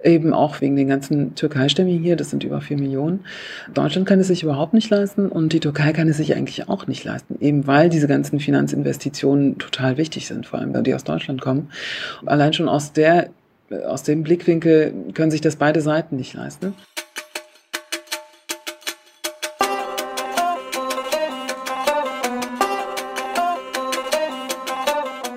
eben 0.04 0.34
auch 0.34 0.60
wegen 0.60 0.76
den 0.76 0.86
ganzen 0.86 1.34
Türkei-Stämmigen 1.34 2.02
hier, 2.02 2.14
das 2.14 2.28
sind 2.28 2.44
über 2.44 2.60
vier 2.60 2.76
Millionen. 2.76 3.24
Deutschland 3.72 4.06
kann 4.06 4.20
es 4.20 4.26
sich 4.26 4.42
überhaupt 4.42 4.74
nicht 4.74 4.90
leisten 4.90 5.30
und 5.30 5.54
die 5.54 5.60
Türkei 5.60 5.94
kann 5.94 6.08
es 6.08 6.18
sich 6.18 6.36
eigentlich 6.36 6.68
auch 6.68 6.86
nicht 6.86 7.04
leisten, 7.04 7.38
eben 7.40 7.66
weil 7.66 7.88
diese 7.88 8.06
ganzen 8.06 8.38
Finanzinvestitionen 8.38 9.56
total 9.56 9.96
wichtig 9.96 10.26
sind, 10.28 10.44
vor 10.44 10.58
allem, 10.58 10.74
wenn 10.74 10.84
die 10.84 10.94
aus 10.94 11.04
Deutschland 11.04 11.40
kommen. 11.40 11.70
Allein 12.26 12.52
schon 12.52 12.68
aus 12.68 12.92
der 12.92 13.30
aus 13.86 14.02
dem 14.02 14.22
Blickwinkel 14.22 14.92
können 15.14 15.30
sich 15.30 15.40
das 15.40 15.56
beide 15.56 15.80
Seiten 15.80 16.16
nicht 16.16 16.34
leisten. 16.34 16.74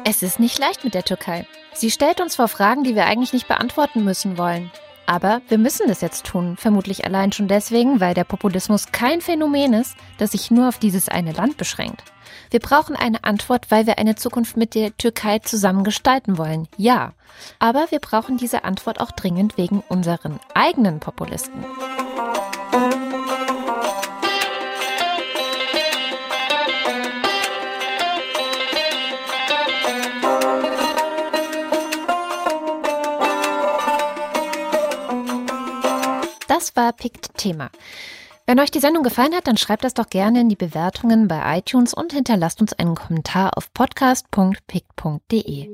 Es 0.08 0.22
ist 0.22 0.39
nicht 0.39 0.60
leicht 0.60 0.84
mit 0.84 0.94
der 0.94 1.04
Türkei. 1.04 1.48
Sie 1.74 1.89
stellt 1.89 2.22
uns 2.22 2.36
vor 2.36 2.48
Fragen, 2.48 2.84
die 2.84 2.96
wir 2.96 3.06
eigentlich 3.06 3.34
nicht 3.34 3.48
beantworten 3.48 4.04
müssen 4.04 4.38
wollen. 4.38 4.72
Aber 5.08 5.41
wir 5.50 5.58
müssen 5.58 5.88
das 5.88 6.02
jetzt 6.02 6.26
tun, 6.26 6.58
vermutlich 6.58 7.06
allein 7.06 7.32
schon 7.32 7.48
deswegen, 7.48 8.00
weil 8.00 8.13
der 8.13 8.24
Populismus 8.24 8.91
kein 8.91 9.22
Phänomen 9.22 9.74
ist, 9.74 9.96
das 10.20 10.32
sich 10.32 10.52
nur 10.52 10.70
auf 10.70 10.78
dieses 10.78 11.10
eine 11.10 11.32
Land 11.32 11.58
beschränkt. 11.58 12.04
Wir 12.52 12.60
brauchen 12.60 12.96
eine 12.96 13.24
Antwort, 13.24 13.72
weil 13.72 13.88
wir 13.88 13.98
eine 13.98 14.15
Zukunft 14.15 14.58
mit 14.58 14.76
der 14.76 14.96
Türkei 14.96 15.39
zusammen 15.39 15.84
gestalten 15.84 16.38
wollen. 16.38 16.68
Ja. 16.78 17.13
Aber 17.58 17.88
wir 17.89 18.00
brauchen 18.00 18.38
diese 18.38 18.63
Antwort 18.63 19.00
auch 19.00 19.12
dringend 19.12 19.58
wegen 19.58 19.84
unseren 19.89 20.39
eigenen 20.54 21.00
Populisten. 21.00 21.65
Das 36.48 36.76
war 36.76 36.94
Pikt 36.94 37.38
Thema. 37.38 37.70
Wenn 38.48 38.60
euch 38.60 38.70
die 38.70 38.80
Sendung 38.80 39.02
gefallen 39.02 39.34
hat, 39.34 39.48
dann 39.48 39.58
schreibt 39.58 39.84
das 39.84 39.96
doch 39.96 40.08
gerne 40.08 40.42
in 40.42 40.50
die 40.50 40.56
Bewertungen 40.56 41.28
bei 41.28 41.58
iTunes 41.58 41.96
und 41.96 42.14
hinterlasst 42.14 42.62
uns 42.62 42.74
einen 42.74 42.94
Kommentar 42.94 43.58
auf 43.58 43.74
podcast.pikt.de. 43.74 45.70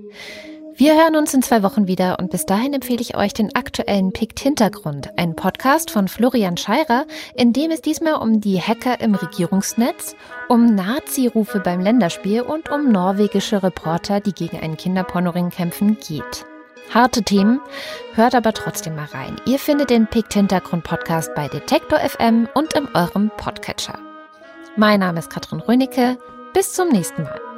Wir 0.75 0.95
hören 0.95 1.17
uns 1.17 1.33
in 1.33 1.43
zwei 1.43 1.63
Wochen 1.63 1.87
wieder 1.87 2.17
und 2.17 2.31
bis 2.31 2.45
dahin 2.45 2.73
empfehle 2.73 3.01
ich 3.01 3.17
euch 3.17 3.33
den 3.33 3.53
aktuellen 3.53 4.13
Pikt 4.13 4.39
Hintergrund, 4.39 5.09
ein 5.17 5.35
Podcast 5.35 5.91
von 5.91 6.07
Florian 6.07 6.55
Scheirer, 6.55 7.05
in 7.35 7.51
dem 7.51 7.71
es 7.71 7.81
diesmal 7.81 8.15
um 8.15 8.39
die 8.39 8.61
Hacker 8.61 9.01
im 9.01 9.13
Regierungsnetz, 9.13 10.15
um 10.47 10.73
Nazi-Rufe 10.73 11.59
beim 11.59 11.81
Länderspiel 11.81 12.41
und 12.41 12.71
um 12.71 12.89
norwegische 12.89 13.61
Reporter, 13.61 14.21
die 14.21 14.33
gegen 14.33 14.59
einen 14.61 14.77
Kinderpornoring 14.77 15.49
kämpfen, 15.49 15.97
geht. 15.99 16.45
Harte 16.93 17.23
Themen, 17.23 17.61
hört 18.15 18.35
aber 18.35 18.51
trotzdem 18.51 18.95
mal 18.95 19.05
rein. 19.05 19.39
Ihr 19.45 19.59
findet 19.59 19.89
den 19.89 20.07
Pikt 20.07 20.33
Hintergrund 20.33 20.83
Podcast 20.83 21.33
bei 21.35 21.47
Detektor 21.47 21.99
FM 21.99 22.49
und 22.53 22.73
in 22.73 22.87
eurem 22.93 23.31
Podcatcher. 23.37 23.97
Mein 24.75 24.99
Name 24.99 25.19
ist 25.19 25.29
Katrin 25.29 25.61
Rönecke. 25.61 26.17
Bis 26.53 26.73
zum 26.73 26.89
nächsten 26.89 27.23
Mal. 27.23 27.50